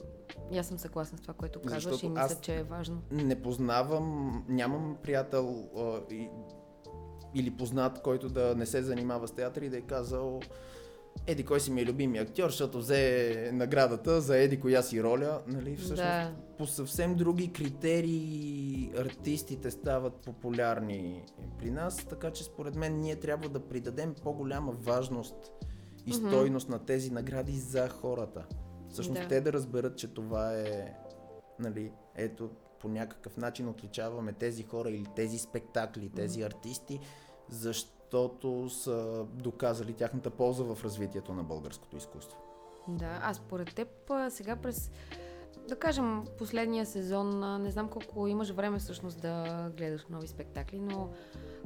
аз 0.57 0.67
съм 0.67 0.79
съгласна 0.79 1.17
с 1.17 1.21
това, 1.21 1.33
което 1.33 1.61
казваш 1.61 1.83
Защото 1.83 2.05
и 2.05 2.09
мисля, 2.09 2.37
че 2.41 2.55
е 2.55 2.63
важно. 2.63 3.01
Не 3.11 3.41
познавам, 3.41 4.45
нямам 4.49 4.97
приятел 5.03 5.69
а, 5.77 6.13
и, 6.13 6.29
или 7.35 7.51
познат, 7.51 8.01
който 8.01 8.29
да 8.29 8.55
не 8.55 8.65
се 8.65 8.83
занимава 8.83 9.27
с 9.27 9.31
театър 9.31 9.61
и 9.61 9.69
да 9.69 9.77
е 9.77 9.81
казал 9.81 10.39
Еди 11.27 11.43
кой 11.43 11.59
си 11.59 11.71
ми 11.71 11.81
е 11.81 11.85
любими 11.85 12.17
актьор, 12.17 12.49
защото 12.49 12.77
взе 12.77 13.49
наградата 13.53 14.21
за 14.21 14.37
Еди 14.37 14.59
коя 14.59 14.81
си 14.81 15.03
роля. 15.03 15.41
Нали? 15.47 15.75
Всъщност, 15.75 16.01
да. 16.01 16.31
по 16.57 16.65
съвсем 16.65 17.15
други 17.15 17.53
критерии 17.53 18.91
артистите 18.97 19.71
стават 19.71 20.13
популярни 20.13 21.23
при 21.59 21.71
нас, 21.71 22.05
така 22.05 22.31
че 22.31 22.43
според 22.43 22.75
мен 22.75 22.99
ние 22.99 23.15
трябва 23.15 23.49
да 23.49 23.59
придадем 23.59 24.15
по-голяма 24.23 24.71
важност 24.71 25.35
и 26.07 26.13
mm-hmm. 26.13 26.27
стойност 26.27 26.69
на 26.69 26.79
тези 26.79 27.11
награди 27.11 27.59
за 27.59 27.89
хората. 27.89 28.45
Всъщност 28.89 29.21
да. 29.21 29.27
те 29.27 29.41
да 29.41 29.53
разберат, 29.53 29.97
че 29.97 30.13
това 30.13 30.53
е, 30.53 30.93
нали, 31.59 31.91
ето, 32.15 32.49
по 32.79 32.87
някакъв 32.87 33.37
начин 33.37 33.69
отличаваме 33.69 34.33
тези 34.33 34.63
хора 34.63 34.89
или 34.89 35.05
тези 35.15 35.37
спектакли, 35.37 36.09
тези 36.09 36.39
mm-hmm. 36.39 36.45
артисти, 36.45 36.99
защото 37.49 38.69
са 38.69 39.25
доказали 39.33 39.93
тяхната 39.93 40.29
полза 40.29 40.63
в 40.63 40.83
развитието 40.83 41.33
на 41.33 41.43
българското 41.43 41.97
изкуство. 41.97 42.37
Да, 42.87 43.19
а 43.23 43.33
според 43.33 43.75
теб 43.75 43.87
сега 44.29 44.55
през, 44.55 44.91
да 45.67 45.75
кажем, 45.75 46.23
последния 46.37 46.85
сезон, 46.85 47.61
не 47.61 47.71
знам 47.71 47.89
колко 47.89 48.27
имаш 48.27 48.49
време 48.49 48.79
всъщност 48.79 49.21
да 49.21 49.67
гледаш 49.77 50.05
нови 50.09 50.27
спектакли, 50.27 50.79
но 50.79 51.09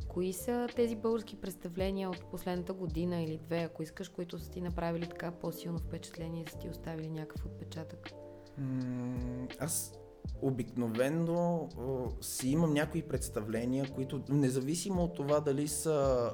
кои 0.08 0.34
са 0.34 0.68
тези 0.76 0.96
български 0.96 1.36
представления 1.36 2.10
от 2.10 2.26
последната 2.32 2.74
година 2.74 3.22
или 3.22 3.38
две, 3.38 3.58
ако 3.58 3.84
искаш, 3.84 4.10
които 4.10 4.40
са 4.40 4.52
ти 4.52 4.62
направили 4.62 5.08
така 5.08 5.32
по-силно 5.32 5.78
впечатление 5.80 6.46
са 6.48 6.58
ти 6.58 6.70
оставили 6.70 7.10
някакъв 7.10 7.46
отпечатък? 7.46 8.12
аз 9.60 9.94
обикновено 10.42 11.70
си 12.22 12.50
имам 12.50 12.74
някои 12.74 13.02
представления, 13.02 13.92
които 13.96 14.22
независимо 14.30 15.04
от 15.04 15.16
това 15.16 15.40
дали 15.40 15.68
са, 15.68 16.30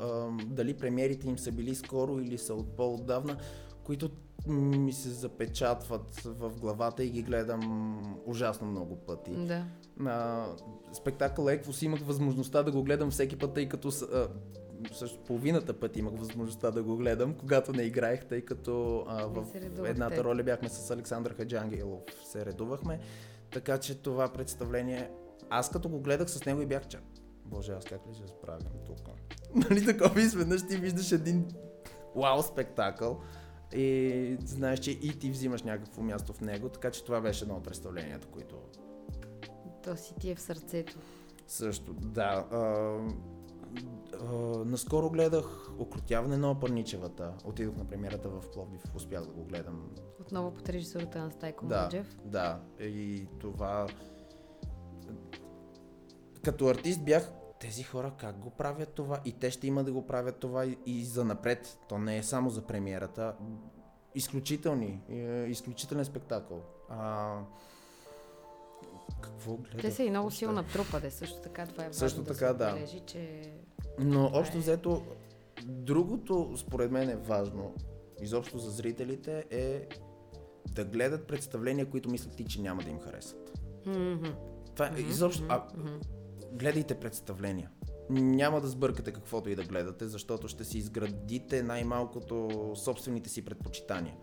дали 0.45 0.77
премиерите 0.77 1.27
им 1.27 1.38
са 1.38 1.51
били 1.51 1.75
скоро 1.75 2.19
или 2.19 2.38
са 2.38 2.53
от 2.53 2.75
по-отдавна, 2.75 3.38
които 3.84 4.10
ми 4.47 4.93
се 4.93 5.10
запечатват 5.10 6.21
в 6.26 6.52
главата 6.60 7.04
и 7.04 7.10
ги 7.10 7.23
гледам 7.23 8.21
ужасно 8.26 8.67
много 8.67 8.95
пъти. 8.95 9.32
Да. 9.32 9.65
На 10.00 10.47
спектакъл 10.93 11.50
Еквус 11.50 11.82
имах 11.82 12.02
възможността 12.02 12.63
да 12.63 12.71
го 12.71 12.84
гледам 12.84 13.12
всеки 13.12 13.38
път, 13.38 13.54
тъй 13.54 13.69
като 13.69 13.88
а, 13.88 14.28
също 14.93 15.19
половината 15.23 15.73
път 15.73 15.97
имах 15.97 16.13
възможността 16.13 16.71
да 16.71 16.84
го 16.84 16.97
гледам, 16.97 17.34
когато 17.34 17.73
не 17.73 17.84
играех, 17.84 18.26
тъй 18.26 18.41
като 18.41 19.06
а, 19.08 19.26
в 19.26 19.45
едната 19.86 20.23
роля 20.23 20.43
бяхме 20.43 20.69
с 20.69 20.91
Александър 20.91 21.34
Хаджангелов, 21.34 22.02
се 22.26 22.45
редувахме. 22.45 23.00
Така 23.54 23.78
че 23.78 23.95
това 23.95 24.30
представление, 24.30 25.10
аз 25.50 25.69
като 25.69 25.89
го 25.89 26.00
гледах 26.00 26.30
с 26.30 26.45
него 26.45 26.62
и 26.62 26.65
бях 26.65 26.88
че, 26.88 27.00
боже, 27.45 27.71
аз 27.71 27.86
как 27.86 28.02
ли 28.10 28.15
се 28.15 28.28
справям 28.28 28.62
тук? 28.86 29.10
нали 29.69 29.86
такова 29.86 30.21
изведнъж 30.21 30.67
ти 30.67 30.78
виждаш 30.78 31.12
един 31.12 31.47
вау 32.15 32.43
спектакъл 32.43 33.21
и 33.73 34.38
знаеш, 34.45 34.80
че 34.80 34.91
и 34.91 35.19
ти 35.19 35.32
взимаш 35.32 35.63
някакво 35.63 36.01
място 36.01 36.34
в 36.34 36.41
него, 36.41 36.69
така 36.69 36.91
че 36.91 37.03
това 37.03 37.21
беше 37.21 37.43
едно 37.43 37.56
от 37.56 37.63
представленията, 37.63 38.27
които... 38.27 38.56
То 39.84 39.95
си 39.95 40.13
ти 40.19 40.30
е 40.30 40.36
в 40.36 40.41
сърцето. 40.41 40.97
Също, 41.47 41.93
да. 41.93 42.45
А, 42.51 42.58
а, 44.21 44.34
наскоро 44.65 45.10
гледах 45.10 45.45
Окрутяване 45.80 46.38
на 46.38 46.51
Опърничевата. 46.51 47.34
Отидох 47.45 47.75
на 47.75 47.86
премиерата 47.86 48.30
в 48.30 48.51
Пловдив, 48.53 48.82
успях 48.95 49.25
да 49.25 49.32
го 49.32 49.43
гледам 49.43 49.89
отново 50.21 50.53
под 50.53 50.69
режисурата 50.69 51.19
на 51.19 51.32
Стайко 51.32 51.65
да, 51.65 51.82
Маджев. 51.82 52.17
Да, 52.25 52.60
и 52.80 53.27
това... 53.39 53.88
Като 56.43 56.67
артист 56.67 57.03
бях 57.03 57.32
тези 57.60 57.84
хора 57.84 58.13
как 58.17 58.39
го 58.39 58.50
правят 58.50 58.89
това 58.89 59.20
и 59.26 59.32
те 59.32 59.52
ще 59.52 59.67
има 59.67 59.84
да 59.84 59.91
го 59.93 60.08
правят 60.08 60.39
това 60.39 60.65
и, 60.65 60.78
и 60.86 61.06
за 61.06 61.26
напред. 61.26 61.80
То 61.89 61.98
не 61.98 62.17
е 62.17 62.24
само 62.24 62.50
за 62.50 62.62
премиерата. 62.62 63.36
Изключителни, 64.15 65.02
е, 65.10 65.46
изключителен 65.50 66.06
спектакъл. 66.06 66.62
А, 66.89 67.39
какво 69.22 69.58
гледах? 69.58 69.82
Те 69.82 69.91
са 69.91 70.04
и 70.04 70.10
много 70.10 70.32
силна 70.32 70.63
трупа, 70.63 71.00
да 71.00 71.12
също 71.12 71.41
така 71.41 71.65
това 71.65 71.84
е 71.84 71.88
важно 71.88 72.00
също 72.00 72.22
да 72.22 72.34
така, 72.34 72.48
се 72.48 72.54
да. 72.54 72.74
Бележи, 72.74 73.00
че... 73.00 73.54
Но 74.00 74.26
общо 74.34 74.58
е... 74.58 74.60
взето, 74.60 75.04
другото 75.63 76.54
според 76.58 76.91
мен 76.91 77.10
е 77.10 77.15
важно, 77.15 77.76
изобщо 78.22 78.58
за 78.58 78.72
зрителите, 78.72 79.46
е 79.50 79.88
да 80.72 80.86
гледат 80.86 81.28
представления, 81.28 81.86
които 81.89 82.10
мислят 82.10 82.39
ли, 82.39 82.46
че 82.46 82.62
няма 82.62 82.84
да 82.84 82.89
им 82.89 83.00
харесат. 83.00 83.60
Mm-hmm. 83.86 84.36
Това 84.74 84.89
mm-hmm. 84.89 85.10
изобщо... 85.10 85.46
А, 85.50 85.67
гледайте 86.51 86.99
представления. 86.99 87.71
Няма 88.10 88.62
да 88.62 88.67
сбъркате 88.67 89.12
каквото 89.12 89.49
и 89.49 89.55
да 89.55 89.63
гледате, 89.63 90.07
защото 90.07 90.47
ще 90.47 90.63
си 90.63 90.77
изградите 90.77 91.63
най-малкото 91.63 92.71
собствените 92.75 93.29
си 93.29 93.45
предпочитания 93.45 94.15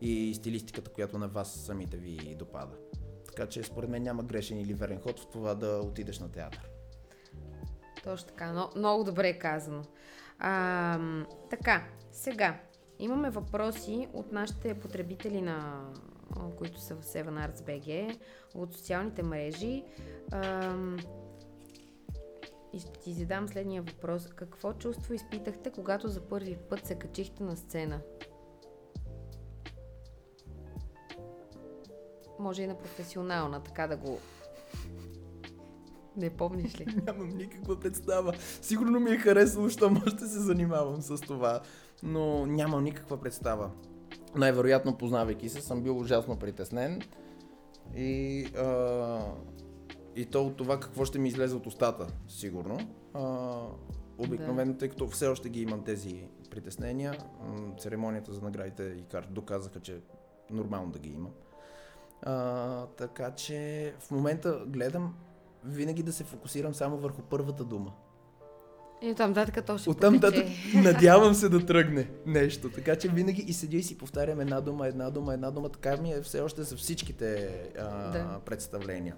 и 0.00 0.34
стилистиката, 0.34 0.90
която 0.90 1.18
на 1.18 1.28
вас 1.28 1.52
самите 1.52 1.96
ви 1.96 2.36
допада. 2.38 2.76
Така 3.26 3.48
че 3.48 3.62
според 3.62 3.90
мен 3.90 4.02
няма 4.02 4.22
грешен 4.22 4.60
или 4.60 4.74
верен 4.74 5.00
ход 5.00 5.20
в 5.20 5.26
това 5.26 5.54
да 5.54 5.80
отидеш 5.84 6.18
на 6.18 6.32
театър. 6.32 6.70
Точно 8.04 8.28
така, 8.28 8.52
но, 8.52 8.70
много 8.76 9.04
добре 9.04 9.28
е 9.28 9.38
казано. 9.38 9.82
А, 10.38 11.24
така, 11.50 11.84
сега, 12.12 12.60
имаме 12.98 13.30
въпроси 13.30 14.08
от 14.12 14.32
нашите 14.32 14.74
потребители, 14.74 15.40
на, 15.40 15.84
които 16.58 16.80
са 16.80 16.94
в 16.94 17.04
7 17.04 17.24
Arts 17.24 17.60
BG, 17.60 18.18
от 18.54 18.74
социалните 18.74 19.22
мрежи. 19.22 19.84
А, 20.32 20.76
и 22.72 22.80
ще 22.80 22.92
ти 22.92 23.12
задам 23.12 23.48
следния 23.48 23.82
въпрос. 23.82 24.26
Какво 24.26 24.72
чувство 24.72 25.14
изпитахте, 25.14 25.70
когато 25.70 26.08
за 26.08 26.20
първи 26.20 26.56
път 26.56 26.86
се 26.86 26.94
качихте 26.94 27.42
на 27.42 27.56
сцена? 27.56 28.00
Може 32.38 32.62
и 32.62 32.66
на 32.66 32.78
професионална, 32.78 33.62
така 33.62 33.86
да 33.86 33.96
го 33.96 34.18
не 36.16 36.30
помниш 36.30 36.80
ли? 36.80 36.86
Нямам 37.06 37.28
никаква 37.28 37.80
представа. 37.80 38.32
Сигурно 38.62 39.00
ми 39.00 39.10
е 39.10 39.18
харесало, 39.18 39.68
що 39.68 39.94
ще 40.06 40.26
се 40.26 40.40
занимавам 40.40 41.02
с 41.02 41.20
това, 41.20 41.60
но 42.02 42.46
нямам 42.46 42.84
никаква 42.84 43.20
представа. 43.20 43.70
Най-вероятно, 44.36 44.98
познавайки 44.98 45.48
се, 45.48 45.60
съм 45.60 45.82
бил 45.82 45.98
ужасно 45.98 46.38
притеснен 46.38 47.02
и, 47.96 48.44
а, 48.56 48.64
и 50.16 50.26
то 50.26 50.46
от 50.46 50.56
това 50.56 50.80
какво 50.80 51.04
ще 51.04 51.18
ми 51.18 51.28
излезе 51.28 51.56
от 51.56 51.66
устата, 51.66 52.06
сигурно. 52.28 52.78
А, 53.14 53.58
обикновено, 54.18 54.72
да. 54.72 54.78
тъй 54.78 54.88
като 54.88 55.08
все 55.08 55.26
още 55.26 55.48
ги 55.48 55.62
имам 55.62 55.84
тези 55.84 56.28
притеснения, 56.50 57.16
церемонията 57.78 58.32
за 58.32 58.42
наградите 58.42 58.82
и 58.82 59.02
карта 59.02 59.32
доказаха, 59.32 59.80
че 59.80 60.00
нормално 60.50 60.90
да 60.92 60.98
ги 60.98 61.10
имам. 61.10 61.32
А, 62.22 62.86
така 62.86 63.30
че 63.30 63.92
в 64.00 64.10
момента 64.10 64.64
гледам 64.66 65.14
винаги 65.64 66.02
да 66.02 66.12
се 66.12 66.24
фокусирам 66.24 66.74
само 66.74 66.96
върху 66.96 67.22
първата 67.22 67.64
дума. 67.64 67.92
И 69.02 69.10
оттам 69.10 69.32
датък 69.32 69.66
то 69.66 69.78
ще 69.78 69.90
Оттам 69.90 70.18
датък 70.18 70.46
надявам 70.74 71.34
се 71.34 71.48
да 71.48 71.66
тръгне 71.66 72.10
нещо. 72.26 72.70
Така 72.70 72.96
че 72.96 73.08
винаги 73.08 73.42
и 73.42 73.52
седя 73.52 73.76
и 73.76 73.82
си 73.82 73.98
повтарям 73.98 74.40
една 74.40 74.60
дума, 74.60 74.86
една 74.86 75.10
дума, 75.10 75.34
една 75.34 75.50
дума. 75.50 75.68
Така 75.68 75.96
ми 75.96 76.12
е 76.12 76.22
все 76.22 76.40
още 76.40 76.62
за 76.62 76.76
всичките 76.76 77.50
а, 77.78 78.10
да. 78.10 78.40
представления. 78.44 79.16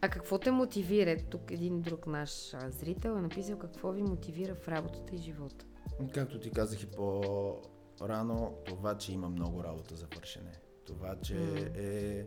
А 0.00 0.08
какво 0.08 0.38
те 0.38 0.50
мотивира? 0.50 1.16
Тук 1.30 1.50
един 1.50 1.82
друг 1.82 2.06
наш 2.06 2.54
зрител 2.68 3.10
е 3.10 3.20
написал 3.20 3.58
какво 3.58 3.92
ви 3.92 4.02
мотивира 4.02 4.54
в 4.54 4.68
работата 4.68 5.14
и 5.14 5.18
живота. 5.18 5.66
Както 6.14 6.40
ти 6.40 6.50
казах 6.50 6.82
и 6.82 6.86
по-рано, 6.86 8.54
това, 8.66 8.98
че 8.98 9.12
има 9.12 9.28
много 9.28 9.64
работа 9.64 9.96
за 9.96 10.06
вършене. 10.16 10.52
Това, 10.86 11.16
че 11.22 11.34
mm. 11.34 11.78
е 11.78 12.26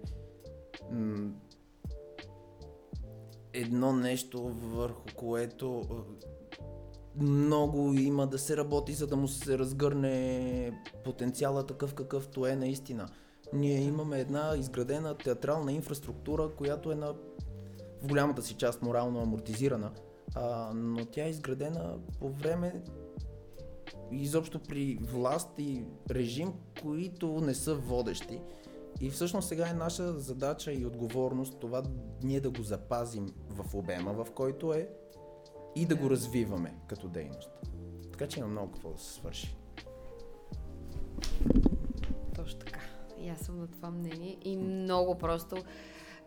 м- 0.91 1.31
едно 3.53 3.93
нещо, 3.93 4.43
върху 4.47 5.05
което 5.15 5.83
много 7.15 7.93
има 7.93 8.27
да 8.27 8.39
се 8.39 8.57
работи, 8.57 8.93
за 8.93 9.07
да 9.07 9.15
му 9.15 9.27
се 9.27 9.57
разгърне 9.57 10.71
потенциала 11.03 11.65
такъв 11.65 11.93
какъвто 11.93 12.45
е 12.45 12.55
наистина. 12.55 13.09
Ние 13.53 13.81
имаме 13.81 14.19
една 14.19 14.53
изградена 14.57 15.17
театрална 15.17 15.71
инфраструктура, 15.73 16.49
която 16.57 16.91
е 16.91 16.95
на 16.95 17.15
в 18.01 18.07
голямата 18.07 18.41
си 18.41 18.53
част 18.53 18.81
морално 18.81 19.21
амортизирана, 19.21 19.91
а, 20.35 20.71
но 20.75 21.05
тя 21.05 21.25
е 21.25 21.29
изградена 21.29 21.97
по 22.19 22.29
време 22.29 22.81
изобщо 24.11 24.59
при 24.59 24.97
власт 25.01 25.49
и 25.57 25.83
режим, 26.09 26.53
които 26.81 27.27
не 27.27 27.53
са 27.53 27.75
водещи. 27.75 28.41
И 29.01 29.09
всъщност 29.09 29.47
сега 29.47 29.67
е 29.69 29.73
наша 29.73 30.13
задача 30.19 30.73
и 30.73 30.85
отговорност 30.85 31.59
това 31.59 31.83
ние 32.23 32.39
да 32.39 32.49
го 32.49 32.61
запазим 32.61 33.33
в 33.49 33.75
обема, 33.75 34.13
в 34.13 34.31
който 34.31 34.73
е 34.73 34.89
и 35.75 35.85
да 35.85 35.95
го 35.95 36.09
развиваме 36.09 36.75
като 36.87 37.07
дейност. 37.07 37.51
Така 38.11 38.27
че 38.27 38.39
има 38.39 38.49
много 38.49 38.71
какво 38.71 38.89
да 38.89 38.99
се 38.99 39.13
свърши. 39.13 39.55
Точно 42.35 42.59
така. 42.59 42.79
И 43.19 43.29
аз 43.29 43.39
съм 43.39 43.59
на 43.59 43.67
това 43.67 43.91
мнение 43.91 44.37
и 44.43 44.57
много 44.57 45.17
просто 45.17 45.55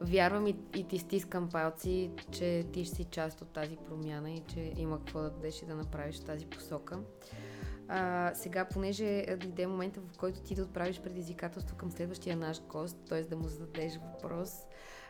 вярвам 0.04 0.46
и, 0.46 0.56
и 0.76 0.88
ти 0.88 0.98
стискам 0.98 1.48
палци, 1.48 2.10
че 2.30 2.64
ти 2.72 2.84
ще 2.84 2.96
си 2.96 3.04
част 3.04 3.40
от 3.40 3.48
тази 3.48 3.76
промяна 3.76 4.30
и 4.30 4.40
че 4.40 4.72
има 4.76 4.98
какво 4.98 5.20
да 5.20 5.30
дадеш 5.30 5.62
и 5.62 5.66
да 5.66 5.74
направиш 5.74 6.20
тази 6.20 6.46
посока. 6.46 6.98
А, 7.88 8.32
сега, 8.34 8.64
понеже 8.64 9.36
дойде 9.36 9.66
момента, 9.66 10.00
в 10.00 10.18
който 10.18 10.40
ти 10.40 10.54
да 10.54 10.62
отправиш 10.62 11.00
предизвикателство 11.00 11.76
към 11.76 11.90
следващия 11.90 12.36
наш 12.36 12.62
гост, 12.62 12.96
т.е. 13.08 13.22
да 13.22 13.36
му 13.36 13.48
зададеш 13.48 13.92
въпрос, 13.96 14.50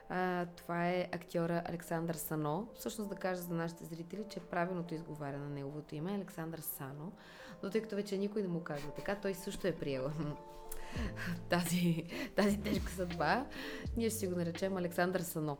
а, 0.08 0.46
това 0.46 0.88
е 0.88 1.08
актьора 1.12 1.62
Александър 1.64 2.14
Сано. 2.14 2.68
Всъщност 2.74 3.10
да 3.10 3.16
кажа 3.16 3.42
за 3.42 3.54
нашите 3.54 3.84
зрители, 3.84 4.24
че 4.28 4.40
правилното 4.40 4.94
изговаря 4.94 5.38
на 5.38 5.48
неговото 5.48 5.94
име 5.94 6.12
е 6.12 6.16
Александър 6.16 6.58
Сано, 6.58 7.12
но 7.62 7.70
тъй 7.70 7.82
като 7.82 7.96
вече 7.96 8.18
никой 8.18 8.42
не 8.42 8.48
му 8.48 8.60
казва 8.60 8.90
така, 8.90 9.14
той 9.14 9.34
също 9.34 9.66
е 9.66 9.72
приел 9.72 10.10
тази, 11.50 12.04
тази 12.36 12.60
тежка 12.60 12.92
съдба. 12.92 13.46
Ние 13.96 14.10
ще 14.10 14.18
си 14.18 14.26
го 14.26 14.36
наречем 14.36 14.76
Александър 14.76 15.20
Сано. 15.20 15.58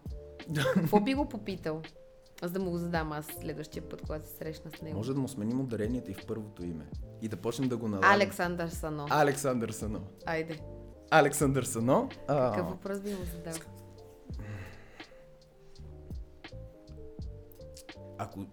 Какво 0.75 1.01
би 1.01 1.15
го 1.15 1.29
попитал? 1.29 1.83
За 2.43 2.51
да 2.51 2.61
му 2.61 2.71
го 2.71 2.79
задам 2.79 3.13
аз 3.13 3.27
следващия 3.27 3.89
път, 3.89 4.03
когато 4.03 4.27
се 4.27 4.37
срещна 4.37 4.71
с 4.71 4.83
него. 4.83 4.97
Може 4.97 5.15
да 5.15 5.21
му 5.21 5.29
сменим 5.29 5.61
ударението 5.61 6.11
и 6.11 6.15
в 6.15 6.27
първото 6.27 6.65
име. 6.65 6.87
И 7.23 7.29
да 7.29 7.37
почнем 7.37 7.69
да 7.69 7.77
го 7.77 7.89
налагаме. 7.89 8.15
Александър 8.15 8.69
Сано. 8.69 9.07
Александър 9.11 9.71
Сано. 9.71 10.01
Айде. 10.27 10.61
Александър 11.11 11.63
Сано. 11.63 12.09
А... 12.29 12.51
Какъв 12.51 12.71
въпрос 12.71 13.01
би 13.01 13.11
му 13.11 13.25
задал? 13.25 13.55
Ако 18.19 18.47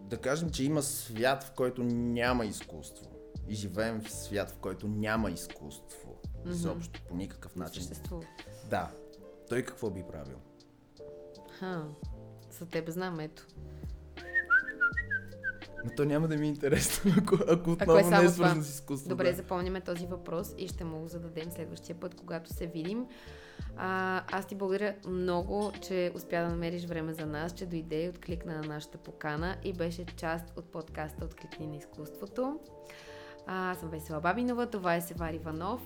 да 0.00 0.16
кажем, 0.16 0.50
че 0.50 0.64
има 0.64 0.82
свят, 0.82 1.44
в 1.44 1.52
който 1.52 1.84
няма 1.84 2.44
изкуство 2.44 3.11
и 3.48 3.54
живеем 3.54 4.00
в 4.00 4.10
свят, 4.10 4.50
в 4.50 4.58
който 4.58 4.88
няма 4.88 5.30
изкуство, 5.30 6.20
mm-hmm. 6.24 6.50
изобщо 6.50 7.00
по 7.08 7.14
никакъв 7.14 7.56
начин. 7.56 7.82
Съществува. 7.82 8.26
Да. 8.70 8.90
Той 9.48 9.62
какво 9.62 9.90
би 9.90 10.02
правил? 10.02 10.36
Ха. 11.58 11.84
За 12.50 12.66
теб 12.66 12.88
знам, 12.88 13.20
ето. 13.20 13.46
Но 15.84 15.90
то 15.96 16.04
няма 16.04 16.28
да 16.28 16.36
ми 16.36 16.46
е 16.46 16.48
интересно, 16.48 17.12
ако, 17.18 17.34
ако 17.48 17.70
отново 17.70 17.92
ако 17.92 17.98
е 17.98 18.10
не 18.10 18.24
е 18.24 18.28
свързано 18.28 18.62
с 18.62 18.68
изкуство. 18.68 19.08
Добре, 19.08 19.30
да. 19.30 19.36
запомняме 19.36 19.80
този 19.80 20.06
въпрос 20.06 20.54
и 20.58 20.68
ще 20.68 20.84
му 20.84 21.00
го 21.00 21.08
зададем 21.08 21.50
следващия 21.50 22.00
път, 22.00 22.14
когато 22.14 22.54
се 22.54 22.66
видим. 22.66 23.06
А, 23.76 24.22
аз 24.38 24.46
ти 24.46 24.54
благодаря 24.54 24.94
много, 25.08 25.72
че 25.82 26.12
успя 26.14 26.42
да 26.42 26.48
намериш 26.48 26.84
време 26.84 27.14
за 27.14 27.26
нас, 27.26 27.52
че 27.52 27.66
дойде 27.66 28.04
и 28.04 28.08
откликна 28.08 28.54
на 28.54 28.62
нашата 28.62 28.98
покана 28.98 29.56
и 29.64 29.72
беше 29.72 30.06
част 30.16 30.44
от 30.56 30.64
подкаста 30.72 31.24
Откликни 31.24 31.66
на 31.66 31.76
изкуството. 31.76 32.60
А, 33.46 33.70
аз 33.70 33.80
съм 33.80 33.88
Весела 33.88 34.20
Бабинова, 34.20 34.66
това 34.66 34.94
е 34.94 35.00
Севар 35.00 35.32
Иванов. 35.32 35.82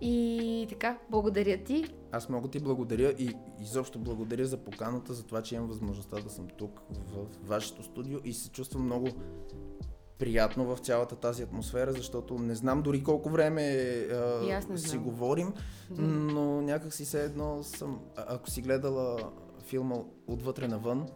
И 0.00 0.66
така, 0.68 0.98
благодаря 1.10 1.64
ти. 1.64 1.84
Аз 2.12 2.28
много 2.28 2.48
ти 2.48 2.60
благодаря 2.60 3.14
и 3.18 3.34
изобщо 3.60 3.98
благодаря 3.98 4.46
за 4.46 4.56
поканата, 4.56 5.14
за 5.14 5.22
това, 5.22 5.42
че 5.42 5.54
имам 5.54 5.68
възможността 5.68 6.20
да 6.20 6.30
съм 6.30 6.48
тук 6.58 6.80
в 6.90 7.26
вашето 7.42 7.82
студио 7.82 8.18
и 8.24 8.32
се 8.32 8.50
чувствам 8.50 8.84
много 8.84 9.08
приятно 10.18 10.64
в 10.64 10.78
цялата 10.78 11.16
тази 11.16 11.42
атмосфера, 11.42 11.92
защото 11.92 12.38
не 12.38 12.54
знам 12.54 12.82
дори 12.82 13.02
колко 13.02 13.30
време 13.30 13.62
а, 14.12 14.62
си 14.76 14.88
знам. 14.88 15.02
говорим, 15.02 15.54
но 15.98 16.62
някак 16.62 16.94
си 16.94 17.04
все 17.04 17.24
едно 17.24 17.62
съм, 17.62 18.00
ако 18.16 18.50
си 18.50 18.62
гледала 18.62 19.32
филма 19.64 19.96
Отвътре 20.26 20.68
навън, 20.68 21.06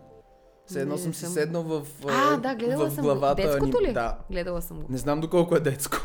все 0.66 0.80
едно 0.80 0.98
съм 0.98 1.14
си 1.14 1.26
седнал 1.26 1.62
в, 1.62 1.86
а, 2.08 2.36
да, 2.36 2.54
гледала 2.54 2.90
в 2.90 3.00
главата. 3.00 3.42
Съм 3.42 3.50
Детското 3.50 3.84
ли? 3.84 3.92
Да. 3.92 4.18
Гледала 4.30 4.62
съм 4.62 4.80
го. 4.80 4.86
Не 4.88 4.98
знам 4.98 5.20
доколко 5.20 5.56
е 5.56 5.60
детско. 5.60 5.96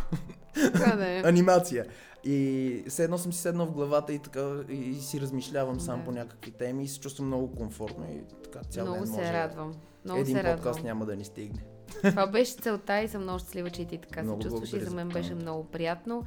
Да, 0.56 0.96
да 0.96 1.08
е. 1.08 1.21
Анимация. 1.25 1.86
И 2.23 2.83
все 2.88 3.04
едно 3.04 3.17
съм 3.17 3.33
си 3.33 3.42
седнал 3.42 3.65
в 3.65 3.71
главата 3.71 4.13
и 4.13 4.19
така 4.19 4.56
и 4.69 4.94
си 4.94 5.21
размишлявам 5.21 5.77
да. 5.77 5.83
сам 5.83 6.04
по 6.06 6.12
някакви 6.12 6.52
теми 6.52 6.83
и 6.83 6.88
се 6.88 7.00
чувствам 7.00 7.27
много 7.27 7.56
комфортно 7.56 8.06
и 8.12 8.44
така 8.44 8.60
цял 8.63 8.86
много 8.86 9.04
ден 9.04 9.13
може. 9.13 9.25
се 9.25 9.33
радвам. 9.33 9.73
Много 10.06 10.21
един 10.21 10.36
се 10.36 10.44
подкаст 10.44 10.65
радвам. 10.65 10.86
няма 10.86 11.06
да 11.06 11.15
ни 11.15 11.25
стигне. 11.25 11.63
Това 12.04 12.27
беше 12.27 12.54
целта 12.54 13.02
и 13.02 13.08
съм 13.08 13.21
много 13.21 13.40
щастлива, 13.40 13.69
че 13.69 13.81
и 13.81 13.86
ти 13.86 13.98
така 13.98 14.23
много 14.23 14.42
се 14.42 14.50
чувстваш 14.50 14.73
и 14.73 14.86
за 14.86 14.96
мен 14.96 15.10
беше 15.10 15.36
много 15.36 15.63
приятно. 15.63 16.23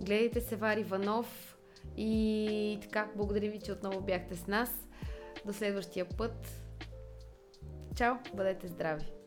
Гледайте 0.00 0.40
се 0.40 0.56
Вари 0.56 0.80
Иванов 0.80 1.56
и 1.96 2.78
така, 2.82 3.08
благодаря 3.16 3.50
ви, 3.50 3.60
че 3.60 3.72
отново 3.72 4.00
бяхте 4.00 4.36
с 4.36 4.46
нас. 4.46 4.70
До 5.46 5.52
следващия 5.52 6.04
път. 6.04 6.61
Чао, 7.96 8.14
бъдете 8.34 8.68
здрави! 8.68 9.21